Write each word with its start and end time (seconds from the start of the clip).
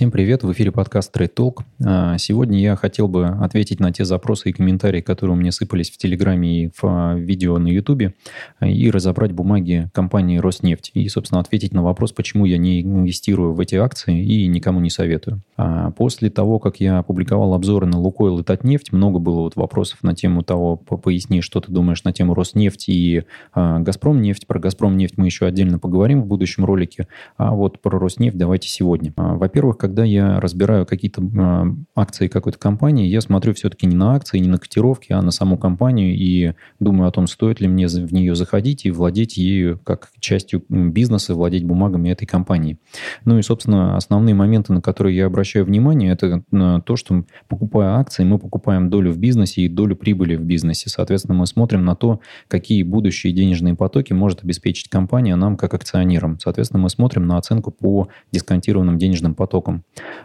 Всем 0.00 0.12
привет, 0.12 0.44
в 0.44 0.52
эфире 0.52 0.70
подкаст 0.70 1.12
Trade 1.16 1.34
Talk. 1.34 1.64
А, 1.84 2.18
сегодня 2.18 2.60
я 2.60 2.76
хотел 2.76 3.08
бы 3.08 3.26
ответить 3.26 3.80
на 3.80 3.92
те 3.92 4.04
запросы 4.04 4.50
и 4.50 4.52
комментарии, 4.52 5.00
которые 5.00 5.34
мне 5.34 5.50
сыпались 5.50 5.90
в 5.90 5.96
Телеграме 5.96 6.66
и 6.66 6.68
в 6.68 6.84
а, 6.84 7.14
видео 7.16 7.58
на 7.58 7.66
Ютубе, 7.66 8.14
и 8.60 8.92
разобрать 8.92 9.32
бумаги 9.32 9.90
компании 9.92 10.38
Роснефть. 10.38 10.92
И, 10.94 11.08
собственно, 11.08 11.40
ответить 11.40 11.74
на 11.74 11.82
вопрос, 11.82 12.12
почему 12.12 12.44
я 12.44 12.58
не 12.58 12.82
инвестирую 12.82 13.54
в 13.54 13.58
эти 13.58 13.74
акции 13.74 14.24
и 14.24 14.46
никому 14.46 14.78
не 14.78 14.88
советую. 14.88 15.42
А, 15.56 15.90
после 15.90 16.30
того, 16.30 16.60
как 16.60 16.78
я 16.78 16.98
опубликовал 16.98 17.52
обзоры 17.52 17.86
на 17.86 17.98
Лукойл 17.98 18.38
и 18.38 18.44
Татнефть, 18.44 18.92
много 18.92 19.18
было 19.18 19.40
вот 19.40 19.56
вопросов 19.56 20.04
на 20.04 20.14
тему 20.14 20.44
того, 20.44 20.76
поясни, 20.76 21.40
что 21.40 21.60
ты 21.60 21.72
думаешь 21.72 22.04
на 22.04 22.12
тему 22.12 22.34
Роснефть 22.34 22.88
и 22.88 23.24
Газпромнефть. 23.52 24.46
Про 24.46 24.60
Газпромнефть 24.60 25.18
мы 25.18 25.26
еще 25.26 25.46
отдельно 25.46 25.80
поговорим 25.80 26.22
в 26.22 26.26
будущем 26.26 26.64
ролике, 26.64 27.08
а 27.36 27.52
вот 27.52 27.82
про 27.82 27.98
Роснефть 27.98 28.38
давайте 28.38 28.68
сегодня. 28.68 29.12
Во-первых, 29.16 29.87
когда 29.88 30.04
я 30.04 30.38
разбираю 30.38 30.84
какие-то 30.84 31.22
э, 31.22 31.64
акции 31.94 32.28
какой-то 32.28 32.58
компании, 32.58 33.08
я 33.08 33.22
смотрю 33.22 33.54
все-таки 33.54 33.86
не 33.86 33.96
на 33.96 34.14
акции, 34.14 34.38
не 34.38 34.48
на 34.48 34.58
котировки, 34.58 35.14
а 35.14 35.22
на 35.22 35.30
саму 35.30 35.56
компанию 35.56 36.14
и 36.14 36.52
думаю 36.78 37.08
о 37.08 37.10
том, 37.10 37.26
стоит 37.26 37.60
ли 37.60 37.68
мне 37.68 37.86
в 37.88 38.12
нее 38.12 38.34
заходить 38.34 38.84
и 38.84 38.90
владеть 38.90 39.38
ею 39.38 39.80
как 39.82 40.10
частью 40.20 40.62
бизнеса, 40.68 41.34
владеть 41.34 41.64
бумагами 41.64 42.10
этой 42.10 42.26
компании. 42.26 42.78
Ну 43.24 43.38
и, 43.38 43.42
собственно, 43.42 43.96
основные 43.96 44.34
моменты, 44.34 44.74
на 44.74 44.82
которые 44.82 45.16
я 45.16 45.24
обращаю 45.24 45.64
внимание, 45.64 46.12
это 46.12 46.42
то, 46.82 46.96
что 46.96 47.24
покупая 47.48 47.92
акции, 47.98 48.24
мы 48.24 48.38
покупаем 48.38 48.90
долю 48.90 49.12
в 49.12 49.18
бизнесе 49.18 49.62
и 49.62 49.68
долю 49.68 49.96
прибыли 49.96 50.36
в 50.36 50.42
бизнесе. 50.42 50.90
Соответственно, 50.90 51.34
мы 51.34 51.46
смотрим 51.46 51.84
на 51.86 51.96
то, 51.96 52.20
какие 52.46 52.82
будущие 52.82 53.32
денежные 53.32 53.74
потоки 53.74 54.12
может 54.12 54.44
обеспечить 54.44 54.90
компания 54.90 55.34
нам 55.34 55.56
как 55.56 55.72
акционерам. 55.72 56.38
Соответственно, 56.38 56.82
мы 56.82 56.90
смотрим 56.90 57.26
на 57.26 57.38
оценку 57.38 57.70
по 57.70 58.08
дисконтированным 58.32 58.98
денежным 58.98 59.34
потокам. 59.34 59.77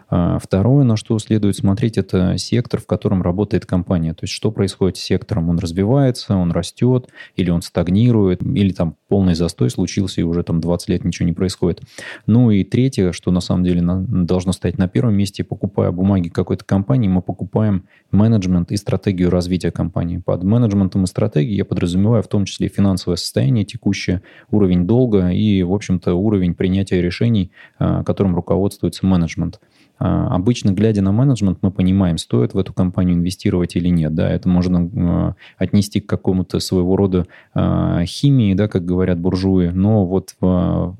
А, 0.08 0.38
второе, 0.38 0.84
на 0.84 0.96
что 0.96 1.18
следует 1.18 1.56
смотреть, 1.56 1.98
это 1.98 2.38
сектор, 2.38 2.80
в 2.80 2.86
котором 2.86 3.22
работает 3.22 3.66
компания. 3.66 4.14
То 4.14 4.24
есть, 4.24 4.32
что 4.32 4.50
происходит 4.50 4.96
с 4.96 5.00
сектором? 5.00 5.48
Он 5.50 5.58
развивается, 5.58 6.36
он 6.36 6.52
растет, 6.52 7.08
или 7.36 7.50
он 7.50 7.62
стагнирует, 7.62 8.42
или 8.42 8.72
там 8.72 8.96
полный 9.08 9.34
застой 9.34 9.70
случился, 9.70 10.20
и 10.20 10.24
уже 10.24 10.42
там 10.42 10.60
20 10.60 10.88
лет 10.88 11.04
ничего 11.04 11.26
не 11.26 11.32
происходит. 11.32 11.82
Ну 12.26 12.50
и 12.50 12.64
третье, 12.64 13.12
что 13.12 13.30
на 13.30 13.40
самом 13.40 13.64
деле 13.64 13.82
должно 13.82 14.52
стоять 14.52 14.78
на 14.78 14.88
первом 14.88 15.14
месте, 15.14 15.44
покупая 15.44 15.90
бумаги 15.90 16.28
какой-то 16.28 16.64
компании, 16.64 17.08
мы 17.08 17.22
покупаем 17.22 17.84
менеджмент 18.10 18.72
и 18.72 18.76
стратегию 18.76 19.30
развития 19.30 19.70
компании. 19.70 20.18
Под 20.18 20.42
менеджментом 20.42 21.04
и 21.04 21.06
стратегией 21.06 21.56
я 21.56 21.64
подразумеваю 21.64 22.22
в 22.22 22.28
том 22.28 22.44
числе 22.44 22.68
финансовое 22.68 23.16
состояние 23.16 23.64
текущее, 23.64 24.22
уровень 24.50 24.86
долга 24.86 25.30
и, 25.30 25.62
в 25.62 25.72
общем-то, 25.72 26.14
уровень 26.14 26.54
принятия 26.54 27.02
решений, 27.02 27.50
а, 27.78 28.02
которым 28.04 28.34
руководствуется 28.34 29.06
менеджмент. 29.06 29.43
А, 29.44 29.58
обычно, 29.98 30.72
глядя 30.72 31.02
на 31.02 31.12
менеджмент, 31.12 31.58
мы 31.62 31.70
понимаем, 31.70 32.18
стоит 32.18 32.54
в 32.54 32.58
эту 32.58 32.72
компанию 32.72 33.16
инвестировать 33.16 33.76
или 33.76 33.88
нет. 33.88 34.14
Да, 34.14 34.28
это 34.28 34.48
можно 34.48 34.90
а, 34.96 35.34
отнести 35.56 36.00
к 36.00 36.06
какому-то 36.06 36.58
своего 36.58 36.96
рода 36.96 37.26
а, 37.54 38.04
химии, 38.04 38.54
да, 38.54 38.68
как 38.68 38.84
говорят 38.84 39.18
буржуи. 39.18 39.68
Но 39.68 40.04
вот 40.04 40.34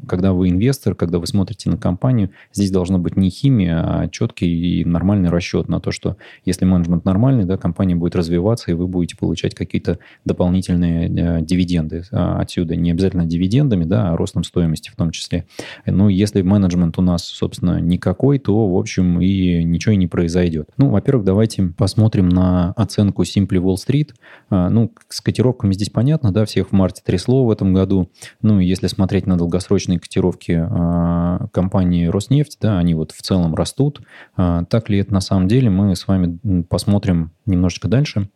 когда 0.06 0.32
вы 0.32 0.48
инвестор, 0.48 0.94
когда 0.94 1.18
вы 1.18 1.26
смотрите 1.26 1.70
на 1.70 1.76
компанию, 1.76 2.30
здесь 2.52 2.70
должна 2.70 2.98
быть 2.98 3.16
не 3.16 3.30
химия, 3.30 3.80
а 3.80 4.08
четкий 4.08 4.80
и 4.80 4.84
нормальный 4.84 5.28
расчет 5.28 5.68
на 5.68 5.80
то, 5.80 5.90
что 5.90 6.16
если 6.44 6.64
менеджмент 6.64 7.04
нормальный, 7.04 7.44
да, 7.44 7.56
компания 7.56 7.96
будет 7.96 8.16
развиваться, 8.16 8.70
и 8.70 8.74
вы 8.74 8.86
будете 8.86 9.16
получать 9.16 9.54
какие-то 9.54 9.98
дополнительные 10.24 11.42
дивиденды 11.42 12.04
отсюда. 12.10 12.76
Не 12.76 12.92
обязательно 12.92 13.26
дивидендами, 13.26 13.84
да, 13.84 14.12
а 14.12 14.16
ростом 14.16 14.44
стоимости 14.44 14.90
в 14.90 14.96
том 14.96 15.10
числе. 15.10 15.46
Но 15.86 16.08
если 16.08 16.42
менеджмент 16.42 16.98
у 16.98 17.02
нас, 17.02 17.24
собственно, 17.24 17.80
никакой, 17.80 18.38
то, 18.38 18.68
в 18.68 18.76
общем, 18.84 19.20
и 19.20 19.64
ничего 19.64 19.94
и 19.94 19.96
не 19.96 20.06
произойдет. 20.06 20.68
Ну, 20.76 20.90
во-первых, 20.90 21.24
давайте 21.24 21.62
посмотрим 21.76 22.28
на 22.28 22.72
оценку 22.72 23.22
Simply 23.22 23.58
Wall 23.58 23.76
Street. 23.76 24.10
А, 24.50 24.68
ну, 24.68 24.92
с 25.08 25.20
котировками 25.20 25.72
здесь 25.72 25.88
понятно, 25.88 26.32
да, 26.32 26.44
всех 26.44 26.68
в 26.68 26.72
марте 26.72 27.02
трясло 27.04 27.44
в 27.44 27.50
этом 27.50 27.72
году. 27.72 28.10
Ну, 28.42 28.60
если 28.60 28.86
смотреть 28.86 29.26
на 29.26 29.36
долгосрочные 29.36 29.98
котировки 29.98 30.52
а, 30.52 31.46
компании 31.52 32.06
Роснефть, 32.06 32.58
да, 32.60 32.78
они 32.78 32.94
вот 32.94 33.12
в 33.12 33.22
целом 33.22 33.54
растут. 33.54 34.02
А, 34.36 34.64
так 34.64 34.90
ли 34.90 34.98
это 34.98 35.12
на 35.12 35.20
самом 35.20 35.48
деле, 35.48 35.70
мы 35.70 35.96
с 35.96 36.06
вами 36.06 36.62
посмотрим 36.68 37.32
немножечко 37.46 37.88
дальше. 37.88 38.28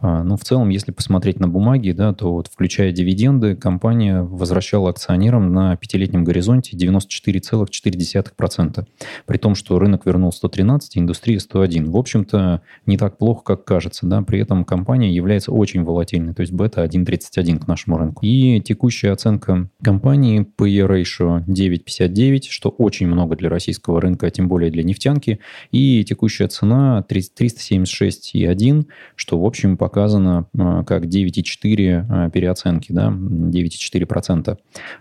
А, 0.00 0.22
ну, 0.22 0.36
в 0.36 0.44
целом, 0.44 0.68
если 0.70 0.92
посмотреть 0.92 1.40
на 1.40 1.48
бумаги, 1.48 1.90
да, 1.92 2.14
то 2.14 2.32
вот 2.32 2.48
включая 2.48 2.92
дивиденды, 2.92 3.54
компания 3.54 4.22
возвращала 4.22 4.88
акционерам 4.90 5.52
на 5.52 5.76
пятилетнем 5.76 6.24
горизонте 6.24 6.76
94,4%. 6.76 8.86
При 9.26 9.36
том, 9.36 9.54
что 9.54 9.78
рынок 9.78 10.06
вернул 10.06 10.32
113, 10.32 10.96
индустрия 10.98 11.38
101. 11.38 11.90
В 11.90 11.96
общем-то, 11.96 12.62
не 12.86 12.96
так 12.96 13.18
плохо, 13.18 13.42
как 13.44 13.64
кажется. 13.64 14.06
Да? 14.06 14.22
При 14.22 14.40
этом 14.40 14.64
компания 14.64 15.14
является 15.14 15.52
очень 15.52 15.84
волатильной, 15.84 16.32
то 16.34 16.40
есть 16.40 16.52
бета 16.52 16.82
1,31 16.84 17.58
к 17.58 17.66
нашему 17.66 17.98
рынку. 17.98 18.24
И 18.24 18.60
текущая 18.60 19.12
оценка 19.12 19.68
компании 19.82 20.46
PE 20.58 20.88
ratio 20.88 21.44
9,59, 21.46 22.44
что 22.48 22.70
очень 22.70 23.06
много 23.06 23.36
для 23.36 23.50
российского 23.50 24.00
рынка, 24.00 24.28
а 24.28 24.30
тем 24.30 24.48
более 24.48 24.70
для 24.70 24.82
нефтянки. 24.82 25.40
И 25.72 26.02
текущая 26.04 26.48
цена 26.48 27.04
376,1, 27.08 28.86
что, 29.14 29.40
в 29.40 29.44
общем, 29.44 29.69
по 29.76 29.90
показано 29.90 30.46
а, 30.56 30.84
как 30.84 31.04
9,4 31.04 32.06
а, 32.08 32.30
переоценки, 32.30 32.92
да, 32.92 33.08
9,4%. 33.08 34.56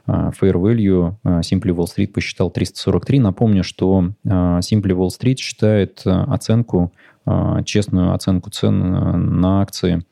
А, 0.07 0.31
fair 0.31 0.53
value 0.53 1.15
Simply 1.23 1.75
Wall 1.75 1.85
Street 1.85 2.07
посчитал 2.07 2.49
343. 2.49 3.19
Напомню, 3.19 3.63
что 3.63 4.13
Simply 4.25 4.93
Wall 4.93 5.09
Street 5.09 5.37
считает 5.37 6.01
оценку 6.05 6.91
честную 7.63 8.13
оценку 8.13 8.49
цен 8.49 9.39
на 9.39 9.61
акции 9.61 10.03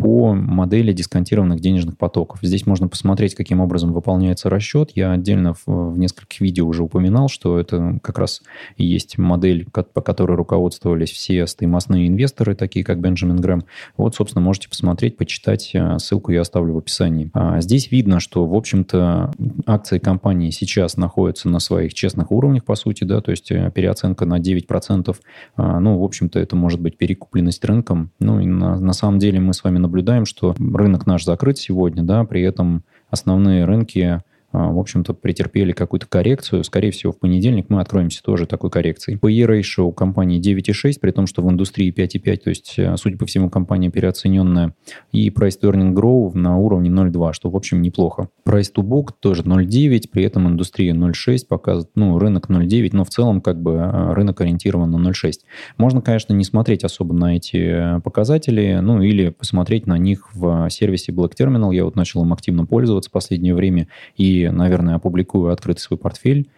по 0.00 0.32
модели 0.34 0.92
дисконтированных 0.92 1.60
денежных 1.60 1.98
потоков. 1.98 2.38
Здесь 2.42 2.66
можно 2.66 2.88
посмотреть, 2.88 3.34
каким 3.34 3.60
образом 3.60 3.92
выполняется 3.92 4.48
расчет. 4.48 4.92
Я 4.94 5.12
отдельно 5.12 5.54
в, 5.54 5.66
в 5.66 5.98
нескольких 5.98 6.40
видео 6.40 6.66
уже 6.66 6.82
упоминал, 6.82 7.28
что 7.28 7.58
это 7.58 7.98
как 8.02 8.18
раз 8.18 8.42
и 8.76 8.84
есть 8.84 9.18
модель, 9.18 9.66
по 9.70 10.00
которой 10.00 10.36
руководствовались 10.36 11.10
все 11.10 11.46
стоимостные 11.46 12.08
инвесторы, 12.08 12.54
такие 12.54 12.84
как 12.84 13.00
Бенджамин 13.00 13.36
Грэм. 13.36 13.64
Вот, 13.96 14.14
собственно, 14.14 14.42
можете 14.42 14.68
посмотреть, 14.68 15.16
почитать. 15.16 15.70
Э, 15.74 15.98
ссылку 15.98 16.32
я 16.32 16.40
оставлю 16.40 16.74
в 16.74 16.78
описании. 16.78 17.30
А 17.34 17.60
здесь 17.60 17.90
видно, 17.90 18.20
что, 18.20 18.46
в 18.46 18.54
общем-то, 18.54 19.32
акции 19.66 19.98
компании 19.98 20.50
сейчас 20.50 20.96
находятся 20.96 21.48
на 21.48 21.58
своих 21.58 21.92
честных 21.92 22.30
уровнях, 22.32 22.64
по 22.64 22.74
сути, 22.74 23.04
да, 23.04 23.20
то 23.20 23.30
есть 23.30 23.50
э, 23.50 23.70
переоценка 23.74 24.24
на 24.24 24.38
9%. 24.38 25.16
А, 25.56 25.80
ну, 25.80 25.98
в 25.98 26.04
общем-то, 26.04 26.38
это 26.38 26.56
может 26.56 26.80
быть 26.80 26.96
перекупленность 26.96 27.64
рынком. 27.64 28.12
Ну, 28.18 28.40
и 28.40 28.46
на, 28.46 28.78
на 28.78 28.92
самом 28.92 29.18
деле 29.18 29.40
мы 29.40 29.49
с 29.52 29.64
вами 29.64 29.78
наблюдаем, 29.78 30.24
что 30.24 30.54
рынок 30.58 31.06
наш 31.06 31.24
закрыт 31.24 31.58
сегодня, 31.58 32.02
да, 32.02 32.24
при 32.24 32.42
этом 32.42 32.84
основные 33.10 33.64
рынки 33.64 34.20
в 34.52 34.78
общем-то, 34.78 35.14
претерпели 35.14 35.72
какую-то 35.72 36.06
коррекцию. 36.06 36.64
Скорее 36.64 36.90
всего, 36.90 37.12
в 37.12 37.18
понедельник 37.18 37.66
мы 37.68 37.80
откроемся 37.80 38.22
тоже 38.22 38.46
такой 38.46 38.70
коррекцией. 38.70 39.16
PE 39.16 39.46
ratio 39.46 39.82
у 39.82 39.92
компании 39.92 40.40
9,6, 40.40 40.98
при 41.00 41.12
том, 41.12 41.26
что 41.26 41.42
в 41.42 41.50
индустрии 41.50 41.92
5,5, 41.92 42.36
то 42.38 42.50
есть, 42.50 42.74
э, 42.78 42.96
судя 42.96 43.16
по 43.16 43.26
всему, 43.26 43.48
компания 43.48 43.90
переоцененная. 43.90 44.74
И 45.12 45.28
price 45.28 45.58
to 45.62 45.70
earning 45.70 45.94
grow 45.94 46.32
на 46.34 46.56
уровне 46.56 46.90
0,2, 46.90 47.32
что, 47.32 47.50
в 47.50 47.56
общем, 47.56 47.80
неплохо. 47.80 48.28
Price 48.44 48.72
to 48.74 48.82
book 48.82 49.10
тоже 49.20 49.42
0,9, 49.42 50.08
при 50.10 50.24
этом 50.24 50.48
индустрия 50.48 50.94
0,6 50.94 51.46
показывает, 51.48 51.90
ну, 51.94 52.18
рынок 52.18 52.50
0,9, 52.50 52.90
но 52.92 53.04
в 53.04 53.10
целом, 53.10 53.40
как 53.40 53.62
бы, 53.62 53.72
э, 53.72 54.12
рынок 54.14 54.40
ориентирован 54.40 54.90
на 54.90 54.96
0,6. 54.96 55.44
Можно, 55.78 56.00
конечно, 56.02 56.32
не 56.32 56.44
смотреть 56.44 56.82
особо 56.84 57.14
на 57.14 57.36
эти 57.36 57.56
э, 57.96 58.00
показатели, 58.00 58.80
ну, 58.82 59.00
или 59.00 59.28
посмотреть 59.28 59.86
на 59.86 59.96
них 59.98 60.34
в 60.34 60.68
сервисе 60.70 61.12
Black 61.12 61.32
Terminal. 61.38 61.74
Я 61.74 61.84
вот 61.84 61.94
начал 61.94 62.22
им 62.24 62.32
активно 62.32 62.66
пользоваться 62.66 63.10
в 63.10 63.12
последнее 63.12 63.54
время, 63.54 63.86
и 64.16 64.39
наверное, 64.48 64.96
опубликую 64.96 65.52
открытый 65.52 65.80
свой 65.80 65.98
портфель 65.98 66.48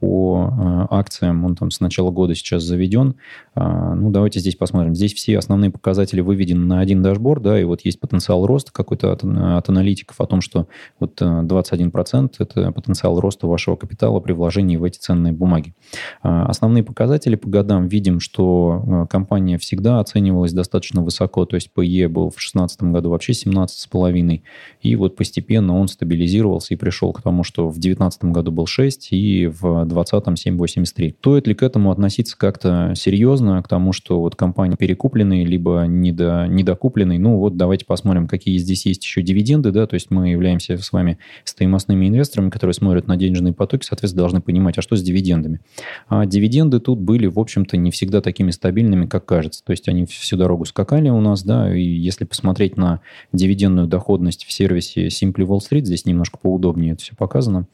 по 0.00 0.50
а, 0.50 0.86
акциям. 0.90 1.44
Он 1.44 1.54
там 1.54 1.70
с 1.70 1.80
начала 1.80 2.10
года 2.10 2.34
сейчас 2.34 2.62
заведен. 2.62 3.16
А, 3.54 3.94
ну, 3.94 4.10
давайте 4.10 4.40
здесь 4.40 4.56
посмотрим. 4.56 4.94
Здесь 4.94 5.14
все 5.14 5.38
основные 5.38 5.70
показатели 5.70 6.20
выведены 6.20 6.64
на 6.64 6.80
один 6.80 7.02
дашборд, 7.02 7.42
да, 7.42 7.60
и 7.60 7.64
вот 7.64 7.82
есть 7.82 8.00
потенциал 8.00 8.46
роста 8.46 8.72
какой-то 8.72 9.12
от, 9.12 9.24
от 9.24 9.68
аналитиков 9.68 10.20
о 10.20 10.26
том, 10.26 10.40
что 10.40 10.68
вот 11.00 11.20
21%– 11.20 12.32
это 12.38 12.72
потенциал 12.72 13.20
роста 13.20 13.46
вашего 13.46 13.76
капитала 13.76 14.20
при 14.20 14.32
вложении 14.32 14.76
в 14.76 14.84
эти 14.84 14.98
ценные 14.98 15.32
бумаги. 15.32 15.74
Основные 16.22 16.84
показатели 16.84 17.34
по 17.36 17.48
годам 17.48 17.88
видим, 17.88 18.20
что 18.20 19.06
компания 19.10 19.58
всегда 19.58 20.00
оценивалась 20.00 20.52
достаточно 20.52 21.02
высоко, 21.02 21.44
то 21.44 21.56
есть 21.56 21.70
PE 21.76 22.08
был 22.08 22.30
в 22.30 22.34
2016 22.34 22.82
году 22.84 23.10
вообще 23.10 23.32
17,5, 23.32 24.42
и 24.82 24.96
вот 24.96 25.16
постепенно 25.16 25.78
он 25.78 25.88
стабилизировался 25.88 26.74
и 26.74 26.76
пришел 26.76 27.12
к 27.12 27.22
тому, 27.22 27.44
что 27.44 27.68
в 27.68 27.78
2019 27.78 28.24
году 28.24 28.52
был 28.52 28.66
6, 28.66 29.08
и 29.12 29.47
в 29.48 29.84
2020 29.84 30.28
7,83. 30.46 31.14
Стоит 31.18 31.46
ли 31.46 31.54
к 31.54 31.62
этому 31.62 31.90
относиться 31.90 32.36
как-то 32.36 32.92
серьезно, 32.94 33.62
к 33.62 33.68
тому, 33.68 33.92
что 33.92 34.20
вот 34.20 34.36
компания 34.36 34.76
перекупленная, 34.76 35.44
либо 35.44 35.84
недо, 35.86 36.46
недокупленная? 36.48 37.18
Ну 37.18 37.38
вот 37.38 37.56
давайте 37.56 37.84
посмотрим, 37.84 38.26
какие 38.26 38.58
здесь 38.58 38.86
есть 38.86 39.04
еще 39.04 39.22
дивиденды, 39.22 39.70
да, 39.70 39.86
то 39.86 39.94
есть 39.94 40.10
мы 40.10 40.30
являемся 40.30 40.76
с 40.76 40.92
вами 40.92 41.18
стоимостными 41.44 42.08
инвесторами, 42.08 42.50
которые 42.50 42.74
смотрят 42.74 43.06
на 43.06 43.16
денежные 43.16 43.52
потоки, 43.52 43.84
соответственно, 43.84 44.22
должны 44.22 44.40
понимать, 44.40 44.78
а 44.78 44.82
что 44.82 44.96
с 44.96 45.02
дивидендами? 45.02 45.60
А 46.08 46.26
дивиденды 46.26 46.80
тут 46.80 46.98
были, 47.00 47.26
в 47.26 47.38
общем-то, 47.38 47.76
не 47.76 47.90
всегда 47.90 48.20
такими 48.20 48.50
стабильными, 48.50 49.06
как 49.06 49.24
кажется. 49.26 49.64
То 49.64 49.72
есть 49.72 49.88
они 49.88 50.06
всю 50.06 50.36
дорогу 50.36 50.64
скакали 50.64 51.08
у 51.08 51.20
нас, 51.20 51.42
да, 51.42 51.74
и 51.74 51.82
если 51.82 52.24
посмотреть 52.24 52.76
на 52.76 53.00
дивидендную 53.32 53.88
доходность 53.88 54.44
в 54.44 54.52
сервисе 54.52 55.08
Simply 55.08 55.46
Wall 55.46 55.58
Street, 55.58 55.84
здесь 55.84 56.04
немножко 56.04 56.38
поудобнее 56.38 56.92
это 56.92 57.02
все 57.02 57.16
показано, 57.16 57.66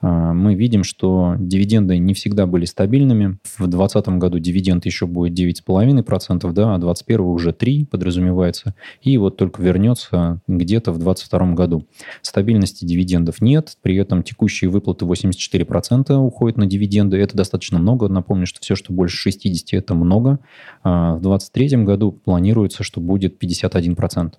а, 0.00 0.32
мы 0.32 0.54
видим, 0.54 0.84
что 0.84 1.19
дивиденды 1.38 1.98
не 1.98 2.14
всегда 2.14 2.46
были 2.46 2.64
стабильными. 2.64 3.38
В 3.44 3.66
2020 3.68 4.08
году 4.18 4.38
дивиденд 4.38 4.84
еще 4.86 5.06
будет 5.06 5.38
9,5%, 5.38 6.52
да, 6.52 6.74
а 6.74 6.78
2021 6.78 7.20
уже 7.20 7.52
3 7.52 7.84
подразумевается, 7.86 8.74
и 9.02 9.16
вот 9.18 9.36
только 9.36 9.62
вернется 9.62 10.40
где-то 10.46 10.92
в 10.92 10.98
2022 10.98 11.54
году. 11.54 11.86
Стабильности 12.22 12.84
дивидендов 12.84 13.40
нет, 13.40 13.76
при 13.82 13.96
этом 13.96 14.22
текущие 14.22 14.70
выплаты 14.70 15.04
84% 15.04 16.14
уходят 16.16 16.56
на 16.56 16.66
дивиденды, 16.66 17.18
это 17.18 17.36
достаточно 17.36 17.78
много, 17.78 18.08
напомню, 18.08 18.46
что 18.46 18.60
все, 18.60 18.74
что 18.74 18.92
больше 18.92 19.16
60, 19.16 19.72
это 19.72 19.94
много. 19.94 20.38
А 20.82 21.14
в 21.14 21.22
2023 21.22 21.84
году 21.84 22.12
планируется, 22.12 22.82
что 22.82 23.00
будет 23.00 23.42
51%. 23.42 24.34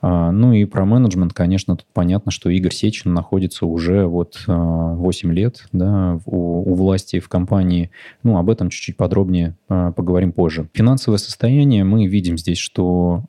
А, 0.00 0.30
ну 0.30 0.52
и 0.52 0.64
про 0.64 0.84
менеджмент, 0.84 1.32
конечно, 1.32 1.76
тут 1.76 1.86
понятно, 1.92 2.30
что 2.30 2.50
Игорь 2.50 2.72
Сечин 2.72 3.14
находится 3.14 3.66
уже 3.66 4.06
вот 4.06 4.42
8 4.46 4.48
а, 4.48 5.32
лет 5.32 5.66
да, 5.72 6.20
у, 6.26 6.70
у 6.70 6.74
власти 6.74 7.20
в 7.20 7.28
компании. 7.28 7.90
Ну, 8.22 8.38
об 8.38 8.50
этом 8.50 8.70
чуть-чуть 8.70 8.96
подробнее 8.96 9.56
а, 9.68 9.92
поговорим 9.92 10.32
позже. 10.32 10.68
Финансовое 10.72 11.18
состояние 11.18 11.84
мы 11.84 12.06
видим 12.06 12.38
здесь, 12.38 12.58
что 12.58 13.24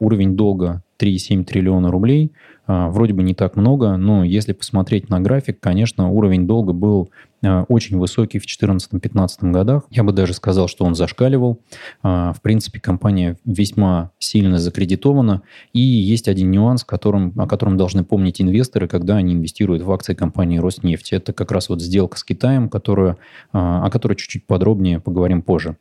уровень 0.00 0.36
долга 0.36 0.82
3,7 0.98 1.44
триллиона 1.44 1.90
рублей. 1.90 2.32
Вроде 2.68 3.14
бы 3.14 3.22
не 3.22 3.34
так 3.34 3.56
много, 3.56 3.96
но 3.96 4.22
если 4.24 4.52
посмотреть 4.52 5.08
на 5.08 5.20
график, 5.20 5.58
конечно, 5.58 6.10
уровень 6.10 6.46
долга 6.46 6.72
был 6.72 7.10
Э, 7.42 7.62
очень 7.68 7.98
высокий 7.98 8.38
в 8.38 8.46
2014-2015 8.46 9.50
годах. 9.52 9.84
Я 9.90 10.02
бы 10.02 10.12
даже 10.12 10.34
сказал, 10.34 10.68
что 10.68 10.84
он 10.84 10.94
зашкаливал. 10.94 11.60
А, 12.02 12.32
в 12.32 12.42
принципе, 12.42 12.80
компания 12.80 13.36
весьма 13.44 14.10
сильно 14.18 14.58
закредитована. 14.58 15.42
И 15.72 15.80
есть 15.80 16.28
один 16.28 16.50
нюанс, 16.50 16.84
которым, 16.84 17.32
о 17.36 17.46
котором 17.46 17.76
должны 17.76 18.04
помнить 18.04 18.40
инвесторы, 18.40 18.88
когда 18.88 19.16
они 19.16 19.34
инвестируют 19.34 19.82
в 19.82 19.92
акции 19.92 20.14
компании 20.14 20.58
Роснефть. 20.58 21.12
Это 21.12 21.32
как 21.32 21.52
раз 21.52 21.68
вот 21.68 21.80
сделка 21.80 22.18
с 22.18 22.24
Китаем, 22.24 22.68
которую, 22.68 23.18
а, 23.52 23.86
о 23.86 23.90
которой 23.90 24.14
чуть-чуть 24.14 24.46
подробнее 24.46 25.00
поговорим 25.00 25.42
позже. 25.42 25.76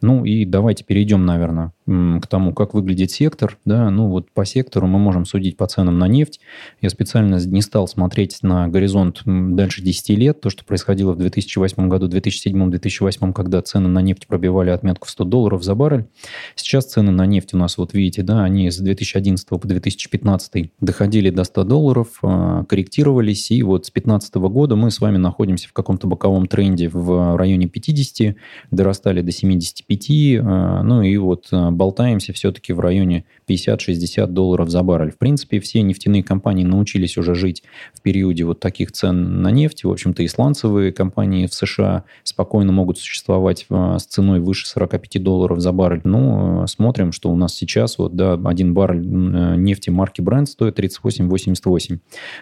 Ну 0.00 0.24
и 0.24 0.44
давайте 0.44 0.84
перейдем, 0.84 1.24
наверное, 1.24 1.72
к 1.86 2.26
тому, 2.26 2.54
как 2.54 2.74
выглядит 2.74 3.10
сектор. 3.10 3.58
Да, 3.64 3.90
ну 3.90 4.08
вот 4.08 4.30
по 4.30 4.44
сектору 4.44 4.86
мы 4.86 4.98
можем 4.98 5.24
судить 5.24 5.56
по 5.56 5.66
ценам 5.66 5.98
на 5.98 6.08
нефть. 6.08 6.31
Я 6.80 6.90
специально 6.90 7.36
не 7.44 7.62
стал 7.62 7.88
смотреть 7.88 8.38
на 8.42 8.68
горизонт 8.68 9.22
дальше 9.24 9.82
10 9.82 10.10
лет, 10.10 10.40
то, 10.40 10.50
что 10.50 10.64
происходило 10.64 10.92
происходило 10.92 11.12
в 11.12 11.18
2008 11.18 11.88
году, 11.88 12.08
2007-2008, 12.08 13.32
когда 13.32 13.62
цены 13.62 13.88
на 13.88 14.00
нефть 14.00 14.26
пробивали 14.26 14.70
отметку 14.70 15.06
в 15.06 15.10
100 15.10 15.24
долларов 15.24 15.62
за 15.62 15.74
баррель. 15.74 16.06
Сейчас 16.54 16.86
цены 16.86 17.12
на 17.12 17.26
нефть 17.26 17.54
у 17.54 17.56
нас, 17.56 17.78
вот 17.78 17.94
видите, 17.94 18.22
да, 18.22 18.44
они 18.44 18.70
с 18.70 18.78
2011 18.78 19.48
по 19.48 19.58
2015 19.58 20.72
доходили 20.80 21.30
до 21.30 21.44
100 21.44 21.64
долларов, 21.64 22.08
а, 22.22 22.64
корректировались, 22.64 23.50
и 23.50 23.62
вот 23.62 23.86
с 23.86 23.90
2015 23.90 24.34
года 24.48 24.76
мы 24.76 24.90
с 24.90 25.00
вами 25.00 25.18
находимся 25.18 25.68
в 25.68 25.72
каком-то 25.72 26.06
боковом 26.06 26.46
тренде 26.46 26.88
в 26.88 27.36
районе 27.36 27.68
50, 27.68 28.36
дорастали 28.70 29.22
до 29.22 29.32
75, 29.32 30.40
а, 30.40 30.82
ну 30.82 31.02
и 31.02 31.16
вот 31.16 31.48
а, 31.52 31.70
болтаемся 31.70 32.32
все-таки 32.32 32.72
в 32.72 32.80
районе 32.80 33.24
50-60 33.48 34.26
долларов 34.26 34.68
за 34.68 34.82
баррель. 34.82 35.12
В 35.12 35.18
принципе, 35.18 35.60
все 35.60 35.82
нефтяные 35.82 36.21
компании 36.22 36.64
научились 36.64 37.16
уже 37.16 37.34
жить 37.34 37.62
в 37.94 38.00
периоде 38.02 38.44
вот 38.44 38.60
таких 38.60 38.92
цен 38.92 39.42
на 39.42 39.50
нефть. 39.50 39.84
В 39.84 39.90
общем-то, 39.90 40.24
исландцевые 40.24 40.92
компании 40.92 41.46
в 41.46 41.54
США 41.54 42.04
спокойно 42.22 42.72
могут 42.72 42.98
существовать 42.98 43.66
э, 43.68 43.96
с 43.98 44.04
ценой 44.04 44.40
выше 44.40 44.66
45 44.66 45.22
долларов 45.22 45.60
за 45.60 45.72
баррель. 45.72 46.02
Ну, 46.04 46.64
э, 46.64 46.66
смотрим, 46.66 47.12
что 47.12 47.30
у 47.30 47.36
нас 47.36 47.54
сейчас 47.54 47.98
вот, 47.98 48.14
да, 48.14 48.34
один 48.44 48.74
баррель 48.74 49.06
э, 49.06 49.56
нефти 49.56 49.90
марки 49.90 50.20
Brent 50.20 50.46
стоит 50.46 50.78
38,88. 50.78 51.98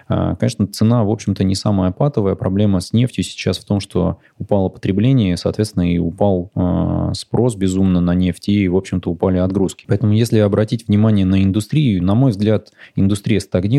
Конечно, 0.08 0.66
цена, 0.66 1.04
в 1.04 1.10
общем-то, 1.10 1.44
не 1.44 1.54
самая 1.54 1.92
патовая. 1.92 2.34
Проблема 2.34 2.80
с 2.80 2.92
нефтью 2.92 3.24
сейчас 3.24 3.58
в 3.58 3.64
том, 3.64 3.80
что 3.80 4.18
упало 4.38 4.68
потребление, 4.68 5.36
соответственно, 5.36 5.92
и 5.92 5.98
упал 5.98 6.50
спрос 7.14 7.56
безумно 7.56 8.00
на 8.00 8.14
нефть, 8.14 8.48
и, 8.48 8.68
в 8.68 8.76
общем-то, 8.76 9.10
упали 9.10 9.38
отгрузки. 9.38 9.84
Поэтому, 9.86 10.12
если 10.12 10.38
обратить 10.38 10.88
внимание 10.88 11.24
на 11.24 11.42
индустрию, 11.42 12.02
на 12.02 12.14
мой 12.14 12.30
взгляд, 12.30 12.72
индустрия 12.94 13.40
стагнирует, 13.40 13.69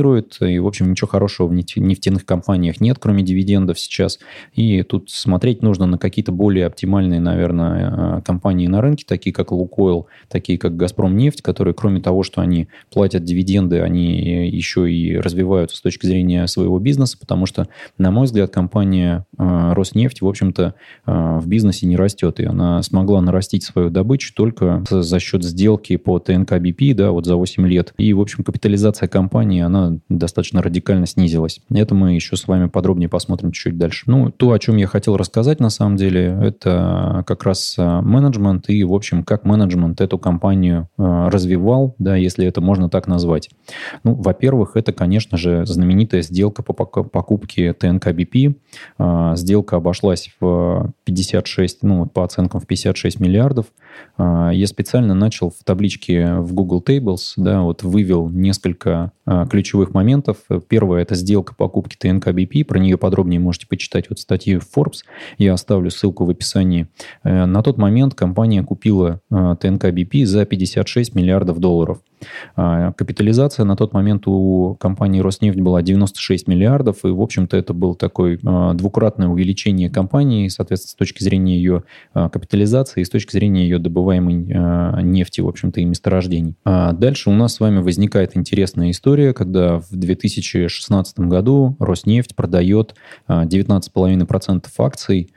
и, 0.42 0.60
в 0.60 0.68
общем, 0.68 0.92
ничего 0.92 1.08
хорошего 1.08 1.48
в 1.48 1.54
нефтяных 1.54 2.26
компаниях 2.26 2.80
нет, 2.82 2.98
кроме 3.00 3.24
дивидендов 3.24 3.80
сейчас. 3.80 4.20
И 4.54 4.84
тут 4.84 5.10
смотреть 5.10 5.62
нужно 5.62 5.86
на 5.86 5.98
какие-то 5.98 6.32
более 6.32 6.66
оптимальные, 6.66 7.20
наверное, 7.20 8.18
э, 8.18 8.22
компании 8.22 8.68
на 8.68 8.82
рынке, 8.82 9.06
такие 9.08 9.34
как 9.34 9.52
Лукойл, 9.52 10.08
такие 10.30 10.58
как 10.58 10.76
Газпром 10.76 11.16
нефть, 11.18 11.42
которые 11.42 11.74
кроме 11.74 12.02
того, 12.02 12.24
что 12.24 12.42
они 12.42 12.68
платят 12.92 13.24
дивиденды, 13.24 13.82
они 13.82 14.48
еще 14.48 14.92
и 14.92 15.18
развиваются 15.18 15.78
с 15.78 15.82
точки 15.82 16.06
зрения 16.06 16.48
своего 16.48 16.80
бизнеса, 16.80 17.18
потому 17.20 17.46
что, 17.46 17.68
на 17.98 18.12
мой 18.12 18.26
взгляд, 18.26 18.52
компания 18.52 19.26
э, 19.38 19.74
Роснефть, 19.74 20.22
в 20.22 20.28
общем-то, 20.28 20.76
э, 21.06 21.40
в 21.40 21.48
бизнесе 21.48 21.86
не 21.86 21.96
растет, 21.96 22.40
и 22.40 22.46
она 22.46 22.82
смогла 22.84 23.22
нарастить 23.22 23.64
свою 23.64 23.90
добычу 23.90 24.34
только 24.34 24.84
за 24.90 25.20
счет 25.20 25.44
сделки 25.44 25.98
по 25.98 26.20
ТНК 26.20 26.54
BP, 26.54 26.94
да, 26.94 27.12
вот 27.12 27.26
за 27.26 27.36
8 27.36 27.68
лет. 27.68 27.94
И, 27.98 28.14
в 28.14 28.22
общем, 28.22 28.44
капитализация 28.44 29.08
компании, 29.08 29.62
она 29.72 30.00
достаточно 30.10 30.62
радикально 30.62 31.06
снизилась. 31.06 31.62
Это 31.70 31.96
мы 31.96 32.14
еще 32.14 32.36
с 32.36 32.48
вами 32.48 32.68
подробнее 32.68 33.10
посмотрим 33.10 33.52
чуть-чуть 33.52 33.78
дальше. 33.78 34.04
Ну, 34.08 34.30
то, 34.32 34.52
о 34.52 34.60
чем 34.60 34.78
я 34.78 34.88
хотел 34.88 35.18
рассказать 35.18 35.60
на 35.60 35.70
самом 35.70 35.96
деле, 35.96 36.38
это 36.42 37.24
как 37.26 37.44
раз 37.44 37.76
э, 37.78 38.02
менеджмент 38.02 38.70
и, 38.70 38.84
в 38.84 38.94
общем, 38.94 39.24
как 39.24 39.46
менеджмент 39.46 40.02
эту 40.02 40.18
компанию 40.18 40.90
э, 40.98 41.30
развивал, 41.30 41.96
да, 41.98 42.16
если 42.16 42.46
это 42.46 42.62
можно 42.62 42.90
так 42.90 43.08
назвать. 43.08 43.50
Ну, 44.04 44.16
во-первых, 44.16 44.76
это, 44.76 44.92
конечно 44.94 45.38
же, 45.38 45.66
знаменитая 45.66 46.22
сделка 46.22 46.64
по 46.64 46.74
покупке 46.74 47.74
ТНК 47.74 48.08
BP. 48.08 48.56
Э, 49.00 49.34
сделка 49.36 49.78
обошлась 49.78 50.32
в 50.40 50.94
56, 51.06 51.84
ну, 51.84 52.06
по 52.06 52.24
оценкам 52.24 52.60
в 52.60 52.68
56 52.68 53.20
миллиардов. 53.20 53.68
Я 54.18 54.68
специально 54.68 55.14
начал 55.14 55.50
в 55.50 55.64
табличке 55.66 56.36
в 56.36 56.54
Google 56.54 56.82
Tables, 56.82 57.34
да, 57.36 57.62
вот 57.62 57.84
вывел 57.84 58.30
несколько 58.30 59.12
ключевых 59.50 59.61
моментов. 59.94 60.38
Первое– 60.68 61.02
это 61.04 61.16
сделка 61.16 61.56
покупки 61.56 61.96
ТНК 61.98 62.28
BP. 62.28 62.66
Про 62.66 62.80
нее 62.80 62.98
подробнее 62.98 63.40
можете 63.40 63.68
почитать 63.68 64.10
вот 64.10 64.20
статьи 64.20 64.58
в 64.58 64.68
Forbes. 64.76 65.04
Я 65.38 65.54
оставлю 65.54 65.90
ссылку 65.90 66.26
в 66.26 66.30
описании. 66.30 66.88
Э, 67.24 67.46
на 67.46 67.64
тот 67.64 67.78
момент 67.78 68.16
компания 68.16 68.64
купила 68.64 69.22
э, 69.30 69.56
ТНК 69.60 69.86
BP 69.86 70.26
за 70.26 70.46
56 70.46 71.16
миллиардов 71.16 71.60
долларов. 71.60 72.00
А, 72.56 72.94
капитализация 72.94 73.66
на 73.66 73.76
тот 73.76 73.94
момент 73.94 74.28
у 74.28 74.76
компании 74.80 75.20
Роснефть 75.20 75.60
была 75.60 75.82
96 75.82 76.48
миллиардов, 76.48 77.04
и, 77.04 77.08
в 77.08 77.22
общем-то, 77.22 77.58
это 77.58 77.74
было 77.74 77.96
такое 77.96 78.40
а, 78.46 78.74
двукратное 78.74 79.28
увеличение 79.28 79.90
компании, 79.90 80.48
соответственно, 80.48 80.92
с 80.92 80.96
точки 80.96 81.24
зрения 81.24 81.56
ее 81.56 81.84
а, 82.14 82.30
капитализации 82.30 83.02
и 83.02 83.06
с 83.06 83.10
точки 83.10 83.32
зрения 83.32 83.64
ее 83.64 83.80
добываемой 83.80 84.32
нефти, 85.04 85.42
в 85.42 85.48
общем-то, 85.48 85.82
и 85.82 85.86
месторождений. 85.86 86.56
Дальше 86.66 87.30
у 87.30 87.34
нас 87.34 87.56
с 87.56 87.60
вами 87.60 87.80
возникает 87.80 88.36
интересная 88.36 88.92
история, 88.92 89.34
когда 89.34 89.80
в 89.80 89.90
2016 89.92 91.20
году 91.20 91.76
Роснефть 91.80 92.36
продает 92.36 92.96
19,5% 93.28 94.66
акций 94.80 95.32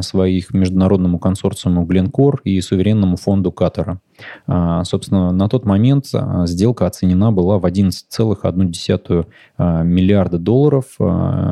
своих 0.00 0.54
международному 0.54 1.18
консорциуму 1.18 1.84
Гленкор 1.84 2.40
и 2.44 2.60
суверенному 2.60 3.16
фонду 3.16 3.52
Катара. 3.52 4.00
А, 4.46 4.84
собственно, 4.84 5.32
на 5.32 5.48
тот 5.48 5.64
момент 5.64 6.06
а, 6.14 6.46
сделка 6.46 6.86
оценена 6.86 7.32
была 7.32 7.58
в 7.58 7.66
11,1 7.66 9.26
а, 9.58 9.82
миллиарда 9.82 10.38
долларов. 10.38 10.84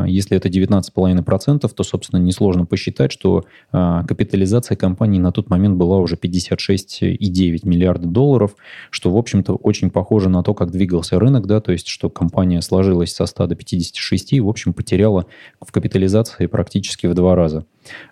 Если 0.07 0.37
это 0.37 0.49
19,5%, 0.49 1.69
то, 1.69 1.83
собственно, 1.83 2.21
несложно 2.21 2.67
посчитать, 2.67 3.13
что 3.13 3.45
капитализация 3.71 4.77
компании 4.77 5.19
на 5.19 5.33
тот 5.33 5.51
момент 5.51 5.77
была 5.77 5.99
уже 5.99 6.17
56,9 6.17 7.61
миллиарда 7.65 8.07
долларов, 8.07 8.55
что, 8.91 9.11
в 9.11 9.17
общем-то, 9.17 9.55
очень 9.55 9.91
похоже 9.91 10.29
на 10.29 10.43
то, 10.43 10.55
как 10.55 10.71
двигался 10.71 11.19
рынок, 11.19 11.47
да, 11.47 11.61
то 11.61 11.73
есть, 11.73 11.89
что 11.89 12.11
компания 12.11 12.61
сложилась 12.63 13.15
со 13.15 13.27
100 13.27 13.47
до 13.49 13.55
56 13.55 14.33
и, 14.35 14.41
в 14.41 14.49
общем, 14.49 14.73
потеряла 14.73 15.27
в 15.61 15.73
капитализации 15.73 16.47
практически 16.47 17.07
в 17.07 17.15
два 17.15 17.35
раза. 17.35 17.67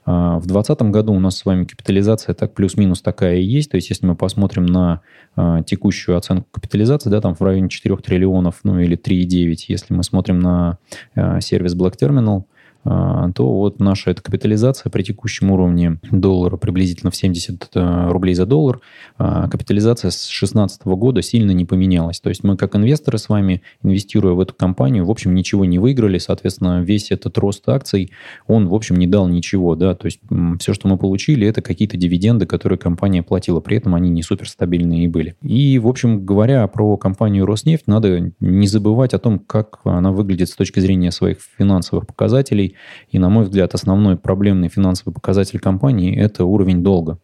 В 0.04 0.42
2020 0.47 0.82
году 0.82 1.14
у 1.14 1.21
нас 1.21 1.38
с 1.38 1.44
вами 1.44 1.64
капитализация 1.64 2.35
так 2.35 2.54
плюс-минус 2.54 3.00
такая 3.00 3.37
и 3.37 3.44
есть, 3.44 3.71
то 3.71 3.76
есть, 3.76 3.88
если 3.90 4.06
мы 4.06 4.14
посмотрим 4.14 4.41
смотрим 4.42 4.66
на 4.66 5.00
э, 5.37 5.58
текущую 5.64 6.18
оценку 6.18 6.49
капитализации, 6.50 7.11
да, 7.11 7.20
там 7.20 7.34
в 7.37 7.42
районе 7.42 7.68
4 7.68 7.96
триллионов, 7.99 8.61
ну 8.64 8.80
или 8.80 8.96
3,9, 8.96 9.56
если 9.68 9.94
мы 9.94 10.02
смотрим 10.02 10.40
на 10.40 10.78
э, 11.14 11.40
сервис 11.40 11.76
Black 11.76 11.94
Terminal, 11.96 12.42
то 12.85 13.33
вот 13.39 13.79
наша 13.79 14.11
эта 14.11 14.23
капитализация 14.23 14.91
при 14.91 15.03
текущем 15.03 15.51
уровне 15.51 16.01
доллара 16.11 16.57
приблизительно 16.57 17.11
в 17.11 17.17
70 17.17 17.71
рублей 17.75 18.35
за 18.35 18.47
доллар, 18.47 18.81
капитализация 19.17 20.11
с 20.11 20.27
2016 20.27 20.85
года 20.87 21.23
сильно 21.23 21.53
не 21.53 21.65
поменялась. 21.65 22.21
То 22.21 22.29
есть 22.29 22.43
мы 22.43 22.57
как 22.57 22.75
инвесторы 22.75 23.19
с 23.19 23.29
вами, 23.29 23.62
инвестируя 23.83 24.35
в 24.35 24.41
эту 24.41 24.55
компанию, 24.55 25.05
в 25.05 25.11
общем, 25.11 25.35
ничего 25.35 25.65
не 25.65 25.79
выиграли, 25.79 26.19
соответственно, 26.19 26.83
весь 26.83 27.11
этот 27.11 27.39
рост 27.39 27.69
акций, 27.69 28.11
он, 28.47 28.69
в 28.69 28.75
общем, 28.75 28.97
не 28.97 29.07
дал 29.07 29.29
ничего, 29.29 29.77
да, 29.77 29.95
то 29.95 30.07
есть 30.07 30.21
все, 30.59 30.75
что 30.75 30.89
мы 30.89 30.99
получили, 30.99 31.47
это 31.47 31.62
какие-то 31.62 31.97
дивиденды, 31.97 32.47
которые 32.47 32.79
компания 32.79 33.23
платила, 33.23 33.61
при 33.61 33.77
этом 33.77 33.95
они 33.95 34.11
не 34.11 34.23
суперстабильные 34.23 35.05
и 35.05 35.09
были. 35.09 35.37
И, 35.43 35.79
в 35.79 35.87
общем, 35.87 36.25
говоря 36.25 36.67
про 36.67 36.97
компанию 36.97 37.47
Роснефть, 37.47 37.87
надо 37.87 38.33
не 38.41 38.67
забывать 38.67 39.15
о 39.15 39.19
том, 39.19 39.39
как 39.39 39.79
она 39.85 40.11
выглядит 40.11 40.49
с 40.49 40.57
точки 40.57 40.81
зрения 40.81 41.11
своих 41.12 41.39
финансовых 41.57 42.07
показателей. 42.07 42.72
И, 43.11 43.19
на 43.19 43.29
мой 43.29 43.45
взгляд, 43.45 43.75
основной 43.75 44.17
проблемный 44.17 44.69
финансовый 44.69 45.12
показатель 45.12 45.59
компании– 45.59 46.17
это 46.19 46.45
уровень 46.45 46.83
долга. 46.83 47.19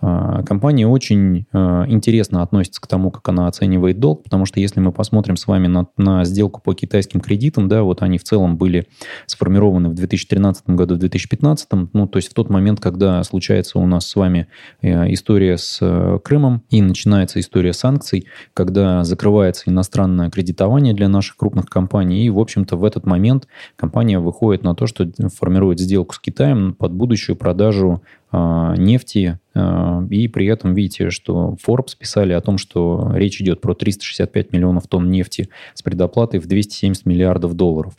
А, 0.00 0.42
компания 0.42 0.86
очень 0.86 1.46
а, 1.52 1.84
интересно 1.88 2.42
относится 2.42 2.80
к 2.80 2.86
тому, 2.86 3.10
как 3.10 3.28
она 3.28 3.46
оценивает 3.46 3.98
долг, 3.98 4.24
потому 4.24 4.46
что 4.46 4.60
если 4.60 4.80
мы 4.80 4.92
посмотрим 4.92 5.36
с 5.36 5.46
вами 5.46 5.66
на, 5.66 5.86
на 5.96 6.24
сделку 6.24 6.60
по 6.60 6.74
китайским 6.74 7.20
кредитам, 7.20 7.68
да, 7.68 7.82
вот 7.82 8.02
они 8.02 8.18
в 8.18 8.24
целом 8.24 8.56
были 8.56 8.86
сформированы 9.26 9.88
в 9.88 9.94
2013 9.94 10.68
году, 10.70 10.94
в 10.94 10.98
2015, 10.98 11.68
ну, 11.92 12.06
то 12.06 12.16
есть 12.18 12.30
в 12.30 12.34
тот 12.34 12.50
момент, 12.50 12.80
когда 12.80 13.22
случается 13.24 13.78
у 13.78 13.86
нас 13.86 14.06
с 14.06 14.16
вами 14.16 14.48
э, 14.82 15.12
история 15.12 15.56
с 15.56 15.78
э, 15.80 16.18
Крымом 16.22 16.62
и 16.70 16.82
начинается 16.82 17.40
история 17.40 17.72
санкций, 17.72 18.26
когда 18.54 19.04
закрывается 19.04 19.64
иностранное 19.66 20.30
кредитование 20.30 20.94
для 20.94 21.08
наших 21.08 21.36
крупных 21.36 21.66
компаний, 21.66 22.24
и, 22.24 22.30
в 22.30 22.38
общем-то, 22.38 22.76
в 22.76 22.84
этот 22.84 23.06
момент 23.06 23.48
компания 23.76 24.18
выходит 24.18 24.62
на 24.62 24.74
то, 24.74 24.86
что 24.86 25.10
формирует 25.34 25.80
сделку 25.80 26.14
с 26.14 26.18
Китаем 26.18 26.74
под 26.74 26.92
будущую 26.92 27.36
продажу 27.36 28.02
нефти, 28.32 29.38
а, 29.56 30.04
и 30.10 30.28
при 30.28 30.46
этом 30.46 30.74
видите, 30.74 31.10
что 31.10 31.56
Forbes 31.66 31.96
писали 31.98 32.32
о 32.34 32.40
том, 32.40 32.58
что 32.58 33.10
речь 33.14 33.40
идет 33.40 33.60
про 33.60 33.74
365 33.74 34.52
миллионов 34.52 34.86
тонн 34.86 35.10
нефти 35.10 35.48
с 35.72 35.82
предоплатой 35.82 36.40
в 36.40 36.46
270 36.46 37.06
миллиардов 37.06 37.54
долларов. 37.54 37.94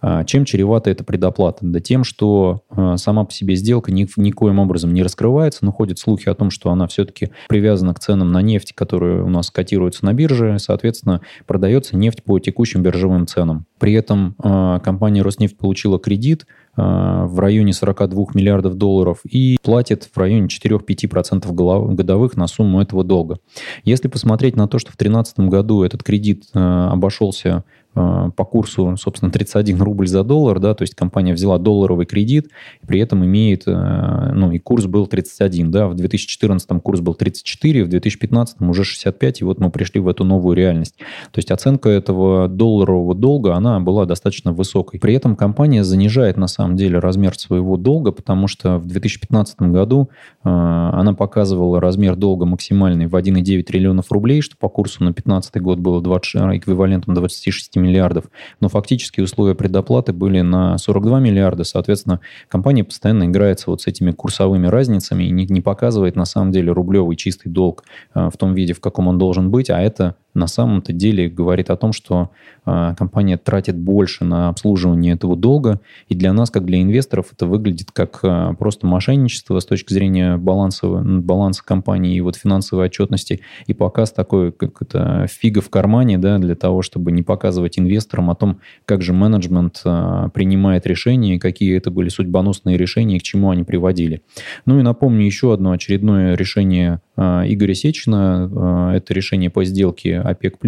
А, 0.00 0.24
чем 0.24 0.46
чревата 0.46 0.90
эта 0.90 1.04
предоплата? 1.04 1.58
Да 1.62 1.80
тем, 1.80 2.04
что 2.04 2.62
сама 2.96 3.24
по 3.24 3.32
себе 3.32 3.54
сделка 3.54 3.92
ни, 3.92 4.08
никоим 4.16 4.58
образом 4.58 4.94
не 4.94 5.02
раскрывается, 5.02 5.64
но 5.64 5.72
ходят 5.72 5.98
слухи 5.98 6.28
о 6.28 6.34
том, 6.34 6.50
что 6.50 6.70
она 6.70 6.86
все-таки 6.86 7.30
привязана 7.48 7.92
к 7.92 8.00
ценам 8.00 8.32
на 8.32 8.40
нефть, 8.40 8.72
которые 8.72 9.22
у 9.22 9.28
нас 9.28 9.50
котируются 9.50 10.04
на 10.04 10.14
бирже, 10.14 10.58
соответственно, 10.58 11.20
продается 11.46 11.96
нефть 11.96 12.22
по 12.22 12.38
текущим 12.38 12.82
биржевым 12.82 13.26
ценам. 13.26 13.66
При 13.78 13.92
этом 13.92 14.34
компания 14.82 15.22
Роснефть 15.22 15.58
получила 15.58 15.98
кредит– 15.98 16.46
в 16.74 17.38
районе 17.38 17.72
42 17.72 18.26
миллиардов 18.34 18.74
долларов 18.76 19.18
и 19.24 19.58
платит 19.62 20.08
в 20.12 20.16
районе 20.16 20.46
4-5% 20.46 21.52
годовых 21.94 22.36
на 22.36 22.46
сумму 22.46 22.80
этого 22.80 23.04
долга. 23.04 23.38
Если 23.84 24.08
посмотреть 24.08 24.56
на 24.56 24.66
то, 24.68 24.78
что 24.78 24.90
в 24.90 24.96
2013 24.96 25.40
году 25.40 25.82
этот 25.82 26.02
кредит 26.02 26.44
э, 26.54 26.58
обошелся 26.58 27.52
Э, 27.52 27.62
по 27.94 28.44
курсу, 28.44 28.96
собственно, 28.98 29.30
31 29.30 29.82
рубль 29.82 30.06
за 30.06 30.24
доллар, 30.24 30.58
да, 30.60 30.74
то 30.74 30.82
есть 30.82 30.94
компания 30.94 31.34
взяла 31.34 31.58
долларовый 31.58 32.06
кредит, 32.06 32.48
при 32.86 33.00
этом 33.00 33.24
имеет, 33.24 33.64
э, 33.66 34.32
ну, 34.34 34.50
и 34.50 34.58
курс 34.58 34.86
был 34.86 35.06
31, 35.06 35.70
да, 35.70 35.88
в 35.88 35.94
2014 35.94 36.80
курс 36.80 37.00
был 37.00 37.14
34, 37.14 37.84
в 37.84 37.88
2015 37.88 38.62
уже 38.62 38.84
65, 38.84 39.40
и 39.42 39.44
вот 39.44 39.60
мы 39.60 39.70
пришли 39.70 40.00
в 40.00 40.08
эту 40.08 40.24
новую 40.24 40.56
реальность. 40.56 40.96
То 41.32 41.38
есть 41.38 41.50
оценка 41.50 41.90
этого 41.90 42.48
долларового 42.48 43.14
долга, 43.14 43.54
она 43.54 43.78
была 43.80 44.06
достаточно 44.06 44.52
высокой. 44.52 44.98
При 44.98 45.14
этом 45.14 45.36
компания 45.36 45.84
занижает, 45.84 46.36
на 46.36 46.46
самом 46.46 46.76
деле, 46.76 46.98
размер 46.98 47.38
своего 47.38 47.76
долга, 47.76 48.12
потому 48.12 48.48
что 48.48 48.78
в 48.78 48.86
2015 48.86 49.62
году 49.62 50.08
э, 50.44 50.48
она 50.48 51.12
показывала 51.12 51.80
размер 51.80 52.16
долга 52.16 52.46
максимальный 52.46 53.06
в 53.06 53.14
1,9 53.14 53.62
триллионов 53.64 54.10
рублей, 54.10 54.40
что 54.40 54.56
по 54.56 54.68
курсу 54.70 55.04
на 55.04 55.10
2015 55.10 55.60
год 55.60 55.78
было 55.78 56.00
20, 56.00 56.56
эквивалентом 56.56 57.14
26 57.14 57.76
миллиардов, 57.82 58.24
но 58.60 58.68
фактически 58.68 59.20
условия 59.20 59.54
предоплаты 59.54 60.12
были 60.12 60.40
на 60.40 60.78
42 60.78 61.20
миллиарда, 61.20 61.64
соответственно, 61.64 62.20
компания 62.48 62.84
постоянно 62.84 63.24
играется 63.24 63.70
вот 63.70 63.82
с 63.82 63.86
этими 63.86 64.12
курсовыми 64.12 64.66
разницами 64.66 65.24
и 65.24 65.30
не, 65.30 65.46
не 65.46 65.60
показывает 65.60 66.16
на 66.16 66.24
самом 66.24 66.52
деле 66.52 66.72
рублевый 66.72 67.16
чистый 67.16 67.48
долг 67.48 67.84
э, 68.14 68.30
в 68.32 68.36
том 68.36 68.54
виде, 68.54 68.72
в 68.72 68.80
каком 68.80 69.08
он 69.08 69.18
должен 69.18 69.50
быть, 69.50 69.70
а 69.70 69.80
это 69.80 70.16
на 70.34 70.46
самом-то 70.46 70.92
деле 70.92 71.28
говорит 71.28 71.70
о 71.70 71.76
том, 71.76 71.92
что 71.92 72.30
э, 72.64 72.94
компания 72.96 73.36
тратит 73.36 73.76
больше 73.76 74.24
на 74.24 74.48
обслуживание 74.48 75.14
этого 75.14 75.36
долга, 75.36 75.80
и 76.08 76.14
для 76.14 76.32
нас, 76.32 76.50
как 76.50 76.64
для 76.64 76.80
инвесторов, 76.80 77.26
это 77.32 77.46
выглядит 77.46 77.90
как 77.92 78.20
э, 78.22 78.54
просто 78.58 78.86
мошенничество 78.86 79.58
с 79.58 79.66
точки 79.66 79.92
зрения 79.92 80.36
баланса, 80.36 80.86
баланса 80.88 81.64
компании 81.64 82.16
и 82.16 82.20
вот 82.20 82.36
финансовой 82.36 82.86
отчетности, 82.86 83.40
и 83.66 83.74
показ 83.74 84.12
такой, 84.12 84.52
как 84.52 84.80
это 84.80 85.26
фига 85.28 85.60
в 85.60 85.68
кармане, 85.68 86.18
да, 86.18 86.38
для 86.38 86.54
того, 86.54 86.82
чтобы 86.82 87.12
не 87.12 87.22
показывать 87.22 87.78
инвесторам 87.78 88.30
о 88.30 88.34
том, 88.34 88.60
как 88.86 89.02
же 89.02 89.12
менеджмент 89.12 89.82
э, 89.84 90.28
принимает 90.32 90.86
решения, 90.86 91.38
какие 91.38 91.76
это 91.76 91.90
были 91.90 92.08
судьбоносные 92.08 92.76
решения 92.76 93.16
и 93.16 93.20
к 93.20 93.22
чему 93.22 93.50
они 93.50 93.64
приводили. 93.64 94.22
Ну 94.64 94.78
и 94.78 94.82
напомню 94.82 95.24
еще 95.24 95.52
одно 95.52 95.72
очередное 95.72 96.36
решение 96.36 97.00
э, 97.16 97.22
Игоря 97.46 97.74
Сечина, 97.74 98.92
э, 98.92 98.96
это 98.96 99.12
решение 99.12 99.50
по 99.50 99.64
сделке 99.64 100.21
ОПЕК+, 100.22 100.58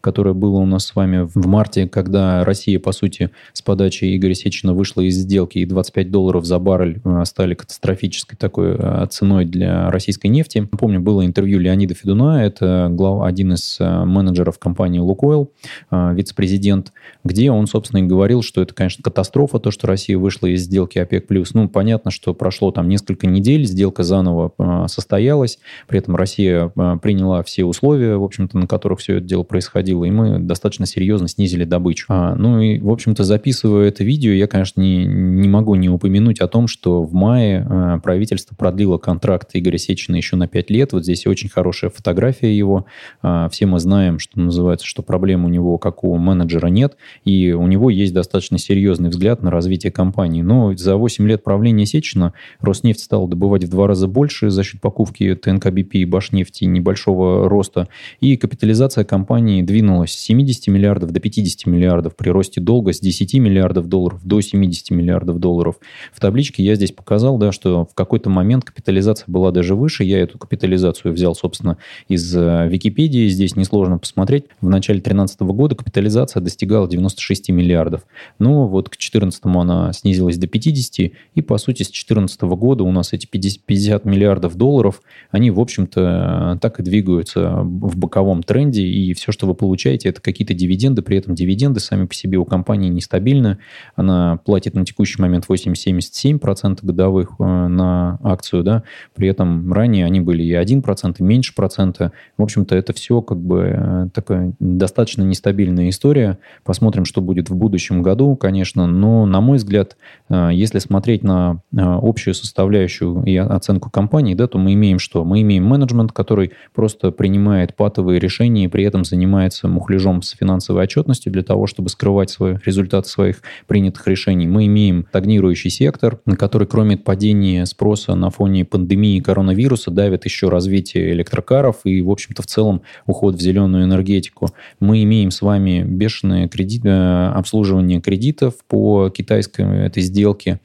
которое 0.00 0.34
было 0.34 0.58
у 0.58 0.66
нас 0.66 0.86
с 0.86 0.94
вами 0.94 1.22
в 1.22 1.46
марте, 1.46 1.88
когда 1.88 2.44
Россия, 2.44 2.78
по 2.78 2.92
сути, 2.92 3.30
с 3.52 3.62
подачи 3.62 4.16
Игоря 4.16 4.34
Сечина 4.34 4.74
вышла 4.74 5.00
из 5.02 5.16
сделки, 5.16 5.58
и 5.58 5.64
25 5.64 6.10
долларов 6.10 6.44
за 6.44 6.58
баррель 6.58 7.00
э, 7.04 7.24
стали 7.24 7.54
катастрофической 7.54 8.36
такой 8.36 8.76
э, 8.78 9.06
ценой 9.10 9.44
для 9.44 9.90
российской 9.90 10.28
нефти. 10.28 10.66
Помню, 10.78 11.00
было 11.00 11.24
интервью 11.24 11.58
Леонида 11.58 11.94
Федуна, 11.94 12.44
это 12.44 12.88
глав, 12.90 13.22
один 13.24 13.54
из 13.54 13.78
э, 13.80 14.04
менеджеров 14.04 14.58
компании 14.58 14.98
«Лукойл», 14.98 15.50
вице-президент, 15.90 16.92
где 17.24 17.50
он, 17.50 17.66
собственно, 17.66 18.00
и 18.00 18.06
говорил, 18.06 18.42
что 18.42 18.62
это, 18.62 18.74
конечно, 18.74 19.02
катастрофа, 19.02 19.58
то, 19.58 19.70
что 19.70 19.86
Россия 19.86 20.18
вышла 20.18 20.46
из 20.46 20.62
сделки 20.62 20.98
ОПЕК+. 20.98 21.26
Ну, 21.54 21.68
понятно, 21.68 22.10
что 22.10 22.34
прошло 22.34 22.70
там 22.70 22.88
несколько 22.88 23.26
недель, 23.26 23.64
сделка 23.64 24.02
заново 24.02 24.52
состоялась, 24.88 25.58
при 25.86 25.98
этом 25.98 26.16
Россия 26.16 26.68
приняла 26.68 27.42
все 27.42 27.64
условия, 27.64 28.16
в 28.16 28.24
общем-то, 28.24 28.58
на 28.58 28.66
которые 28.66 28.89
которых 28.90 29.00
все 29.00 29.16
это 29.18 29.26
дело 29.26 29.44
происходило, 29.44 30.04
и 30.04 30.10
мы 30.10 30.40
достаточно 30.40 30.84
серьезно 30.84 31.28
снизили 31.28 31.64
добычу. 31.64 32.06
А, 32.08 32.34
ну 32.34 32.60
и, 32.60 32.80
в 32.80 32.90
общем-то, 32.90 33.22
записывая 33.22 33.88
это 33.88 34.02
видео, 34.02 34.32
я, 34.32 34.48
конечно, 34.48 34.80
не, 34.80 35.04
не 35.04 35.48
могу 35.48 35.76
не 35.76 35.88
упомянуть 35.88 36.40
о 36.40 36.48
том, 36.48 36.66
что 36.66 37.04
в 37.04 37.14
мае 37.14 37.64
а, 37.68 37.98
правительство 38.00 38.56
продлило 38.56 38.98
контракт 38.98 39.50
Игоря 39.54 39.78
Сечина 39.78 40.16
еще 40.16 40.34
на 40.34 40.48
5 40.48 40.70
лет. 40.70 40.92
Вот 40.92 41.04
здесь 41.04 41.26
очень 41.26 41.48
хорошая 41.48 41.90
фотография 41.90 42.56
его. 42.56 42.86
А, 43.22 43.48
все 43.48 43.66
мы 43.66 43.78
знаем, 43.78 44.18
что 44.18 44.40
называется, 44.40 44.86
что 44.86 45.02
проблем 45.02 45.44
у 45.44 45.48
него, 45.48 45.78
как 45.78 46.02
у 46.02 46.16
менеджера, 46.16 46.66
нет, 46.66 46.96
и 47.24 47.52
у 47.52 47.66
него 47.68 47.90
есть 47.90 48.12
достаточно 48.12 48.58
серьезный 48.58 49.10
взгляд 49.10 49.42
на 49.42 49.52
развитие 49.52 49.92
компании. 49.92 50.42
Но 50.42 50.74
за 50.76 50.96
8 50.96 51.28
лет 51.28 51.44
правления 51.44 51.86
Сечина 51.86 52.32
Роснефть 52.60 53.00
стала 53.00 53.28
добывать 53.28 53.64
в 53.64 53.68
два 53.68 53.86
раза 53.86 54.08
больше 54.08 54.50
за 54.50 54.64
счет 54.64 54.80
покупки 54.80 55.34
ТНК-БП 55.34 55.94
и 55.94 56.04
Башнефти 56.04 56.64
небольшого 56.64 57.48
роста, 57.48 57.86
и 58.20 58.36
капитализация 58.36 58.79
капитализация 58.80 59.04
компании 59.04 59.60
двинулась 59.60 60.12
с 60.12 60.18
70 60.20 60.68
миллиардов 60.68 61.10
до 61.10 61.20
50 61.20 61.66
миллиардов 61.66 62.16
при 62.16 62.30
росте 62.30 62.62
долга 62.62 62.94
с 62.94 63.00
10 63.00 63.34
миллиардов 63.34 63.88
долларов 63.88 64.20
до 64.24 64.40
70 64.40 64.90
миллиардов 64.90 65.38
долларов. 65.38 65.76
В 66.14 66.18
табличке 66.18 66.62
я 66.62 66.74
здесь 66.76 66.90
показал, 66.90 67.36
да, 67.36 67.52
что 67.52 67.84
в 67.84 67.94
какой-то 67.94 68.30
момент 68.30 68.64
капитализация 68.64 69.26
была 69.28 69.50
даже 69.50 69.74
выше. 69.74 70.04
Я 70.04 70.20
эту 70.20 70.38
капитализацию 70.38 71.12
взял, 71.12 71.34
собственно, 71.34 71.76
из 72.08 72.34
э, 72.34 72.68
Википедии. 72.68 73.28
Здесь 73.28 73.54
несложно 73.54 73.98
посмотреть. 73.98 74.44
В 74.62 74.70
начале 74.70 75.00
2013 75.00 75.40
года 75.42 75.74
капитализация 75.74 76.40
достигала 76.40 76.88
96 76.88 77.50
миллиардов. 77.50 78.06
Но 78.38 78.66
вот 78.66 78.88
к 78.88 78.92
2014 78.92 79.42
она 79.44 79.92
снизилась 79.92 80.38
до 80.38 80.46
50. 80.46 81.12
И, 81.34 81.42
по 81.42 81.58
сути, 81.58 81.82
с 81.82 81.88
2014 81.88 82.40
года 82.42 82.84
у 82.84 82.92
нас 82.92 83.12
эти 83.12 83.26
50, 83.26 83.62
50 83.66 84.04
миллиардов 84.06 84.56
долларов, 84.56 85.02
они, 85.30 85.50
в 85.50 85.60
общем-то, 85.60 86.58
так 86.62 86.80
и 86.80 86.82
двигаются 86.82 87.60
в 87.60 87.98
боковом 87.98 88.42
тренде 88.42 88.69
тренде, 88.70 88.82
и 88.82 89.12
все, 89.14 89.32
что 89.32 89.46
вы 89.46 89.54
получаете, 89.54 90.08
это 90.08 90.20
какие-то 90.20 90.54
дивиденды. 90.54 91.02
При 91.02 91.16
этом 91.16 91.34
дивиденды 91.34 91.80
сами 91.80 92.06
по 92.06 92.14
себе 92.14 92.38
у 92.38 92.44
компании 92.44 92.88
нестабильны. 92.88 93.58
Она 93.96 94.38
платит 94.44 94.74
на 94.74 94.84
текущий 94.84 95.20
момент 95.20 95.46
8,77% 95.48 96.78
годовых 96.82 97.32
э, 97.38 97.44
на 97.44 98.18
акцию, 98.22 98.62
да. 98.62 98.82
При 99.14 99.28
этом 99.28 99.72
ранее 99.72 100.06
они 100.06 100.20
были 100.20 100.42
и 100.42 100.52
1%, 100.52 101.16
и 101.18 101.22
меньше 101.22 101.54
процента. 101.54 102.12
В 102.38 102.42
общем-то, 102.42 102.74
это 102.74 102.92
все 102.92 103.20
как 103.22 103.38
бы 103.38 103.74
э, 103.76 104.08
такая 104.14 104.52
достаточно 104.58 105.22
нестабильная 105.22 105.88
история. 105.88 106.38
Посмотрим, 106.64 107.04
что 107.04 107.20
будет 107.20 107.50
в 107.50 107.56
будущем 107.56 108.02
году, 108.02 108.36
конечно. 108.36 108.86
Но, 108.86 109.26
на 109.26 109.40
мой 109.40 109.58
взгляд, 109.58 109.96
э, 110.28 110.50
если 110.52 110.78
смотреть 110.78 111.22
на 111.22 111.60
общую 111.72 112.34
составляющую 112.34 113.22
и 113.24 113.36
оценку 113.36 113.90
компании, 113.90 114.34
да, 114.34 114.46
то 114.46 114.58
мы 114.58 114.74
имеем 114.74 114.98
что? 114.98 115.24
Мы 115.24 115.42
имеем 115.42 115.64
менеджмент, 115.64 116.12
который 116.12 116.52
просто 116.74 117.10
принимает 117.10 117.74
патовые 117.74 118.20
решения 118.20 118.59
компании 118.60 118.66
при 118.66 118.84
этом 118.84 119.04
занимается 119.04 119.68
мухляжом 119.68 120.22
с 120.22 120.30
финансовой 120.30 120.84
отчетностью 120.84 121.32
для 121.32 121.42
того, 121.42 121.66
чтобы 121.66 121.88
скрывать 121.88 122.30
свои 122.30 122.56
результаты 122.64 123.08
своих 123.08 123.42
принятых 123.66 124.06
решений. 124.06 124.46
Мы 124.46 124.66
имеем 124.66 125.06
стагнирующий 125.08 125.70
сектор, 125.70 126.18
на 126.26 126.36
который 126.36 126.66
кроме 126.66 126.96
падения 126.96 127.66
спроса 127.66 128.14
на 128.14 128.30
фоне 128.30 128.64
пандемии 128.64 129.20
коронавируса 129.20 129.90
давит 129.90 130.24
еще 130.24 130.48
развитие 130.48 131.12
электрокаров 131.12 131.80
и, 131.84 132.02
в 132.02 132.10
общем-то, 132.10 132.42
в 132.42 132.46
целом 132.46 132.82
уход 133.06 133.34
в 133.36 133.40
зеленую 133.40 133.84
энергетику. 133.84 134.48
Мы 134.80 135.02
имеем 135.02 135.30
с 135.30 135.42
вами 135.42 135.82
бешеное 135.82 136.48
кредит, 136.48 136.84
э, 136.84 137.32
обслуживание 137.36 138.00
кредитов 138.00 138.54
по 138.68 139.10
китайской 139.10 139.86
этой 139.86 140.02
сделке, 140.02 140.60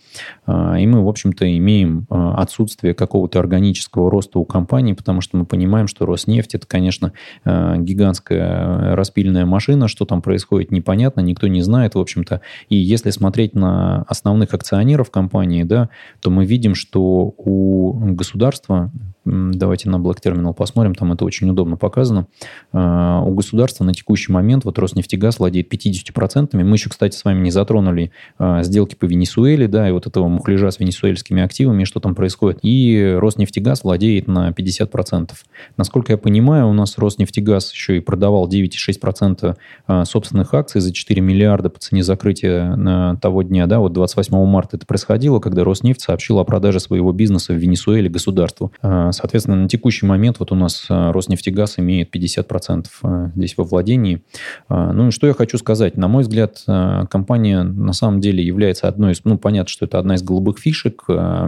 и 0.47 0.85
мы, 0.87 1.03
в 1.03 1.07
общем-то, 1.07 1.57
имеем 1.57 2.05
а, 2.09 2.35
отсутствие 2.41 2.93
какого-то 2.93 3.39
органического 3.39 4.11
роста 4.11 4.39
у 4.39 4.45
компании, 4.45 4.93
потому 4.93 5.21
что 5.21 5.37
мы 5.37 5.45
понимаем, 5.45 5.87
что 5.87 6.05
Роснефть– 6.05 6.53
это, 6.55 6.67
конечно, 6.67 7.13
а, 7.43 7.77
гигантская 7.77 8.95
распильная 8.95 9.45
машина, 9.45 9.87
что 9.87 10.05
там 10.05 10.21
происходит 10.21 10.71
непонятно, 10.71 11.21
никто 11.21 11.47
не 11.47 11.61
знает, 11.61 11.95
в 11.95 11.99
общем-то. 11.99 12.41
И 12.69 12.75
если 12.75 13.09
смотреть 13.09 13.55
на 13.55 14.03
основных 14.03 14.53
акционеров 14.53 15.09
компании, 15.09 15.63
да, 15.63 15.89
то 16.21 16.29
мы 16.29 16.45
видим, 16.45 16.75
что 16.75 17.33
у 17.37 17.93
государства 18.13 18.91
Давайте 19.25 19.89
на 19.89 19.95
Black 19.95 20.21
Terminal 20.23 20.53
посмотрим, 20.53 20.93
там 20.93 21.11
это 21.11 21.25
очень 21.25 21.49
удобно 21.49 21.77
показано. 21.77 22.27
А, 22.71 23.21
у 23.21 23.33
государства 23.33 23.83
на 23.83 23.93
текущий 23.93 24.31
момент 24.31 24.65
вот 24.65 24.77
Роснефтегаз 24.77 25.39
владеет 25.39 25.73
50%. 25.73 26.55
Мы 26.63 26.75
еще, 26.75 26.89
кстати, 26.89 27.15
с 27.15 27.25
вами 27.25 27.41
не 27.41 27.49
затронули 27.49 28.11
а, 28.37 28.61
сделки 28.61 28.93
по 28.93 29.05
Венесуэле, 29.05 29.67
да, 29.67 29.89
и 29.89 29.91
вот 29.91 30.05
этого 30.05 30.27
мухляжа 30.27 30.69
с 30.69 30.79
венесуэльскими 30.79 31.41
активами, 31.41 31.85
что 31.85 31.99
там 31.99 32.13
происходит. 32.13 32.59
И 32.61 33.17
Роснефтегаз 33.19 33.83
владеет 33.83 34.27
на 34.27 34.51
50%. 34.51 35.31
Насколько 35.75 36.13
я 36.13 36.17
понимаю, 36.19 36.67
у 36.67 36.73
нас 36.73 36.97
Роснефтегаз 36.99 37.71
еще 37.71 37.97
и 37.97 38.01
продавал 38.01 38.47
9,6% 38.47 39.55
а, 39.87 40.05
собственных 40.05 40.53
акций 40.53 40.81
за 40.81 40.93
4 40.93 41.19
миллиарда 41.21 41.71
по 41.71 41.79
цене 41.79 42.03
закрытия 42.03 43.15
того 43.21 43.41
дня, 43.41 43.65
да, 43.65 43.79
вот 43.79 43.93
28 43.93 44.45
марта 44.45 44.77
это 44.77 44.85
происходило, 44.85 45.39
когда 45.39 45.63
Роснефть 45.63 46.01
сообщила 46.01 46.41
о 46.41 46.43
продаже 46.43 46.79
своего 46.79 47.11
бизнеса 47.11 47.53
в 47.53 47.57
Венесуэле 47.57 48.09
государству. 48.09 48.71
Соответственно, 49.15 49.57
на 49.57 49.69
текущий 49.69 50.05
момент 50.05 50.39
вот 50.39 50.51
у 50.51 50.55
нас 50.55 50.85
э, 50.89 51.11
Роснефтегаз 51.11 51.79
имеет 51.79 52.13
50% 52.13 52.85
э, 53.03 53.29
здесь 53.35 53.57
во 53.57 53.63
владении. 53.63 54.21
А, 54.67 54.91
ну 54.91 55.07
и 55.07 55.11
что 55.11 55.27
я 55.27 55.33
хочу 55.33 55.57
сказать. 55.57 55.97
На 55.97 56.07
мой 56.07 56.23
взгляд, 56.23 56.63
э, 56.67 57.03
компания 57.09 57.63
на 57.63 57.93
самом 57.93 58.19
деле 58.19 58.43
является 58.43 58.87
одной 58.87 59.13
из... 59.13 59.21
Ну, 59.23 59.37
понятно, 59.37 59.69
что 59.69 59.85
это 59.85 59.99
одна 59.99 60.15
из 60.15 60.23
голубых 60.23 60.59
фишек. 60.59 61.03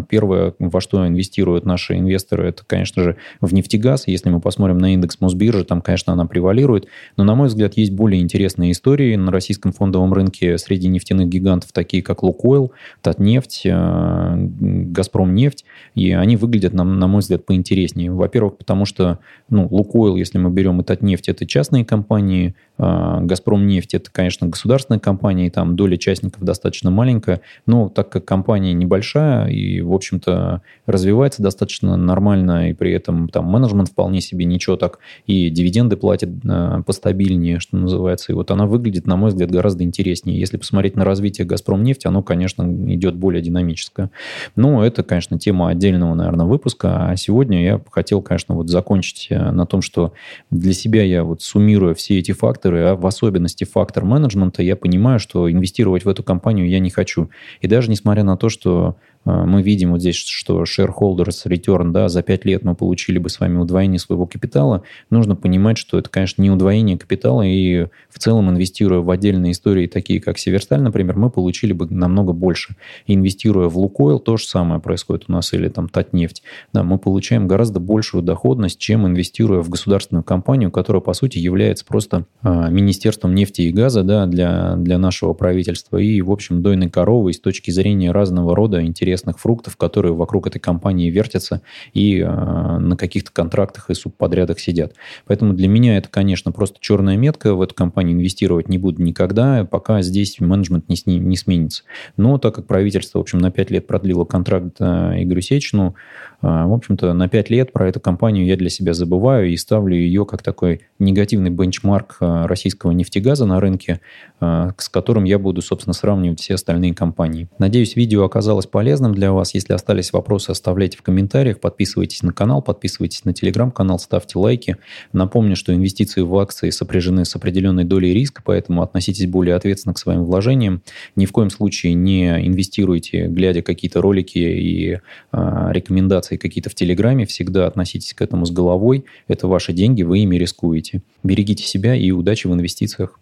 Первое, 0.09 0.53
во 0.59 0.81
что 0.81 1.05
инвестируют 1.05 1.65
наши 1.65 1.97
инвесторы, 1.97 2.47
это, 2.47 2.63
конечно 2.65 3.03
же, 3.03 3.17
в 3.41 3.53
нефтегаз. 3.53 4.07
Если 4.07 4.29
мы 4.29 4.39
посмотрим 4.39 4.77
на 4.77 4.93
индекс 4.93 5.19
Мосбиржи, 5.19 5.65
там, 5.65 5.81
конечно, 5.81 6.13
она 6.13 6.25
превалирует. 6.25 6.87
Но, 7.17 7.23
на 7.23 7.35
мой 7.35 7.49
взгляд, 7.49 7.75
есть 7.75 7.91
более 7.91 8.21
интересные 8.21 8.71
истории 8.71 9.15
на 9.15 9.31
российском 9.31 9.73
фондовом 9.73 10.13
рынке 10.13 10.57
среди 10.57 10.87
нефтяных 10.87 11.27
гигантов, 11.27 11.71
такие 11.73 12.01
как 12.01 12.23
Лукойл, 12.23 12.71
Татнефть, 13.01 13.63
Газпромнефть. 13.65 15.65
И 15.95 16.11
они 16.11 16.37
выглядят, 16.37 16.73
на, 16.73 16.83
на 16.83 17.07
мой 17.07 17.19
взгляд, 17.19 17.45
по 17.45 17.56
интереснее. 17.57 18.11
Во-первых, 18.11 18.57
потому 18.57 18.85
что 18.85 19.19
ну, 19.49 19.67
Лукойл, 19.69 20.15
если 20.15 20.37
мы 20.37 20.49
берем 20.49 20.79
и 20.81 20.83
Татнефть, 20.83 21.29
это 21.29 21.45
частные 21.45 21.85
компании, 21.85 22.55
а, 22.77 23.21
Газпром 23.21 23.65
нефть 23.65 23.95
это, 23.95 24.11
конечно, 24.11 24.47
государственная 24.47 24.99
компания, 24.99 25.47
и 25.47 25.49
там 25.49 25.75
доля 25.75 25.97
частников 25.97 26.43
достаточно 26.43 26.91
маленькая, 26.91 27.41
но 27.65 27.89
так 27.89 28.09
как 28.09 28.25
компания 28.25 28.73
небольшая 28.73 29.47
и, 29.47 29.81
в 29.81 29.93
общем-то, 29.93 30.61
развивается 30.85 31.41
достаточно 31.41 31.95
нормально, 31.97 32.69
и 32.69 32.73
при 32.73 32.91
этом 32.91 33.29
там 33.29 33.45
менеджмент 33.45 33.89
вполне 33.89 34.21
себе 34.21 34.45
ничего 34.45 34.75
так, 34.75 34.99
и 35.25 35.49
дивиденды 35.49 35.97
платят 35.97 36.29
а, 36.47 36.81
постабильнее, 36.83 37.59
что 37.59 37.77
называется, 37.77 38.31
и 38.31 38.35
вот 38.35 38.51
она 38.51 38.65
выглядит, 38.67 39.07
на 39.07 39.15
мой 39.15 39.29
взгляд, 39.29 39.49
гораздо 39.49 39.83
интереснее. 39.83 40.39
Если 40.39 40.57
посмотреть 40.57 40.95
на 40.95 41.05
развитие 41.05 41.47
Газпром 41.47 41.83
нефть, 41.83 42.05
оно, 42.05 42.21
конечно, 42.21 42.63
идет 42.93 43.15
более 43.15 43.41
динамическое. 43.41 44.11
Но 44.55 44.85
это, 44.85 45.03
конечно, 45.03 45.39
тема 45.39 45.69
отдельного, 45.69 46.13
наверное, 46.13 46.45
выпуска, 46.45 47.09
а 47.09 47.15
сегодня 47.15 47.46
я 47.55 47.81
хотел, 47.91 48.21
конечно, 48.21 48.55
вот 48.55 48.69
закончить 48.69 49.27
э, 49.29 49.51
на 49.51 49.65
том, 49.65 49.81
что 49.81 50.13
для 50.49 50.73
себя 50.73 51.03
я 51.03 51.23
вот 51.23 51.41
суммируя 51.41 51.93
все 51.93 52.19
эти 52.19 52.31
факторы, 52.31 52.83
а 52.83 52.95
в 52.95 53.05
особенности 53.05 53.63
фактор 53.63 54.05
менеджмента, 54.05 54.63
я 54.63 54.75
понимаю, 54.75 55.19
что 55.19 55.51
инвестировать 55.51 56.05
в 56.05 56.09
эту 56.09 56.23
компанию 56.23 56.69
я 56.69 56.79
не 56.79 56.89
хочу. 56.89 57.29
И 57.61 57.67
даже 57.67 57.89
несмотря 57.89 58.23
на 58.23 58.37
то, 58.37 58.49
что 58.49 58.97
мы 59.27 59.61
видим 59.61 59.91
вот 59.91 59.99
здесь, 59.99 60.15
что 60.15 60.63
shareholders 60.63 61.45
return, 61.45 61.91
да, 61.91 62.07
за 62.07 62.23
5 62.23 62.45
лет 62.45 62.63
мы 62.63 62.75
получили 62.75 63.17
бы 63.17 63.29
с 63.29 63.39
вами 63.39 63.57
удвоение 63.57 63.99
своего 63.99 64.25
капитала. 64.25 64.83
Нужно 65.09 65.35
понимать, 65.35 65.77
что 65.77 65.99
это, 65.99 66.09
конечно, 66.09 66.41
не 66.41 66.49
удвоение 66.49 66.97
капитала, 66.97 67.41
и 67.41 67.87
в 68.09 68.19
целом, 68.19 68.49
инвестируя 68.49 69.01
в 69.01 69.09
отдельные 69.09 69.51
истории, 69.51 69.87
такие 69.87 70.21
как 70.21 70.37
Северсталь, 70.37 70.81
например, 70.81 71.17
мы 71.17 71.29
получили 71.29 71.73
бы 71.73 71.87
намного 71.89 72.31
больше. 72.31 72.75
инвестируя 73.05 73.67
в 73.67 73.77
Лукойл, 73.77 74.19
то 74.19 74.37
же 74.37 74.45
самое 74.45 74.79
происходит 74.79 75.25
у 75.27 75.33
нас, 75.33 75.53
или 75.53 75.67
там 75.67 75.89
Татнефть. 75.89 76.41
Да, 76.71 76.83
мы 76.83 76.97
получаем 76.97 77.47
гораздо 77.47 77.81
большую 77.81 78.23
доходность, 78.23 78.79
чем 78.79 79.05
инвестируя 79.05 79.61
в 79.61 79.69
государственную 79.69 80.23
компанию, 80.23 80.71
которая, 80.71 81.01
по 81.01 81.13
сути, 81.13 81.37
является 81.37 81.85
просто 81.85 82.25
а, 82.41 82.69
Министерством 82.69 83.35
нефти 83.35 83.63
и 83.63 83.71
газа 83.71 84.03
да, 84.03 84.25
для, 84.25 84.75
для 84.77 84.97
нашего 84.97 85.33
правительства 85.33 85.97
и, 85.97 86.21
в 86.21 86.31
общем, 86.31 86.61
дойной 86.61 86.89
коровой 86.89 87.33
с 87.33 87.39
точки 87.39 87.71
зрения 87.71 88.11
разного 88.11 88.55
рода 88.55 88.85
интересов 88.85 89.16
интересных 89.17 89.39
фруктов, 89.39 89.77
которые 89.77 90.13
вокруг 90.13 90.47
этой 90.47 90.59
компании 90.59 91.09
вертятся 91.09 91.61
и 91.93 92.19
э, 92.19 92.25
на 92.27 92.95
каких-то 92.95 93.31
контрактах 93.31 93.89
и 93.89 93.93
субподрядах 93.93 94.59
сидят. 94.59 94.93
Поэтому 95.25 95.53
для 95.53 95.67
меня 95.67 95.97
это, 95.97 96.09
конечно, 96.09 96.51
просто 96.51 96.77
черная 96.79 97.17
метка. 97.17 97.55
В 97.55 97.61
эту 97.61 97.73
компанию 97.73 98.15
инвестировать 98.15 98.69
не 98.69 98.77
буду 98.77 99.01
никогда, 99.01 99.65
пока 99.65 100.01
здесь 100.01 100.39
менеджмент 100.39 100.87
не, 100.89 100.95
с 100.95 101.05
ним, 101.05 101.27
не 101.27 101.37
сменится. 101.37 101.83
Но 102.15 102.37
так 102.37 102.55
как 102.55 102.67
правительство, 102.67 103.19
в 103.19 103.21
общем, 103.21 103.39
на 103.39 103.51
5 103.51 103.71
лет 103.71 103.87
продлило 103.87 104.25
контракт 104.25 104.77
э, 104.79 105.23
Игорю 105.23 105.41
Сечину, 105.41 105.95
в 106.41 106.73
общем-то, 106.73 107.13
на 107.13 107.27
5 107.27 107.49
лет 107.49 107.73
про 107.73 107.89
эту 107.89 107.99
компанию 107.99 108.45
я 108.45 108.55
для 108.55 108.69
себя 108.69 108.93
забываю 108.93 109.49
и 109.49 109.57
ставлю 109.57 109.95
ее 109.95 110.25
как 110.25 110.43
такой 110.43 110.81
негативный 110.99 111.49
бенчмарк 111.49 112.17
а, 112.19 112.47
российского 112.47 112.91
нефтегаза 112.91 113.45
на 113.45 113.59
рынке, 113.59 114.01
а, 114.39 114.71
с 114.77 114.87
которым 114.87 115.23
я 115.23 115.39
буду, 115.39 115.61
собственно, 115.61 115.93
сравнивать 115.93 116.39
все 116.39 116.53
остальные 116.53 116.93
компании. 116.93 117.49
Надеюсь, 117.57 117.95
видео 117.95 118.23
оказалось 118.23 118.67
полезным 118.67 119.13
для 119.13 119.31
вас. 119.31 119.55
Если 119.55 119.73
остались 119.73 120.13
вопросы, 120.13 120.51
оставляйте 120.51 120.97
в 120.97 121.01
комментариях, 121.01 121.59
подписывайтесь 121.59 122.21
на 122.21 122.33
канал, 122.33 122.61
подписывайтесь 122.61 123.25
на 123.25 123.33
телеграм-канал, 123.33 123.97
ставьте 123.97 124.37
лайки. 124.37 124.77
Напомню, 125.13 125.55
что 125.55 125.73
инвестиции 125.73 126.21
в 126.21 126.37
акции 126.37 126.69
сопряжены 126.69 127.25
с 127.25 127.35
определенной 127.35 127.83
долей 127.83 128.13
риска, 128.13 128.43
поэтому 128.45 128.83
относитесь 128.83 129.25
более 129.25 129.55
ответственно 129.55 129.95
к 129.95 129.99
своим 129.99 130.23
вложениям. 130.23 130.83
Ни 131.15 131.25
в 131.25 131.31
коем 131.31 131.49
случае 131.49 131.95
не 131.95 132.45
инвестируйте, 132.45 133.27
глядя 133.27 133.63
какие-то 133.63 134.01
ролики 134.01 134.37
и 134.37 134.99
рекомендации 135.31 136.26
рекомендации 136.27 136.37
какие-то 136.37 136.69
в 136.69 136.75
Телеграме, 136.75 137.25
всегда 137.25 137.67
относитесь 137.67 138.13
к 138.13 138.21
этому 138.21 138.45
с 138.45 138.51
головой. 138.51 139.05
Это 139.27 139.47
ваши 139.47 139.73
деньги, 139.73 140.03
вы 140.03 140.19
ими 140.19 140.37
рискуете. 140.37 141.01
Берегите 141.23 141.63
себя 141.63 141.95
и 141.95 142.11
удачи 142.11 142.47
в 142.47 142.53
инвестициях. 142.53 143.19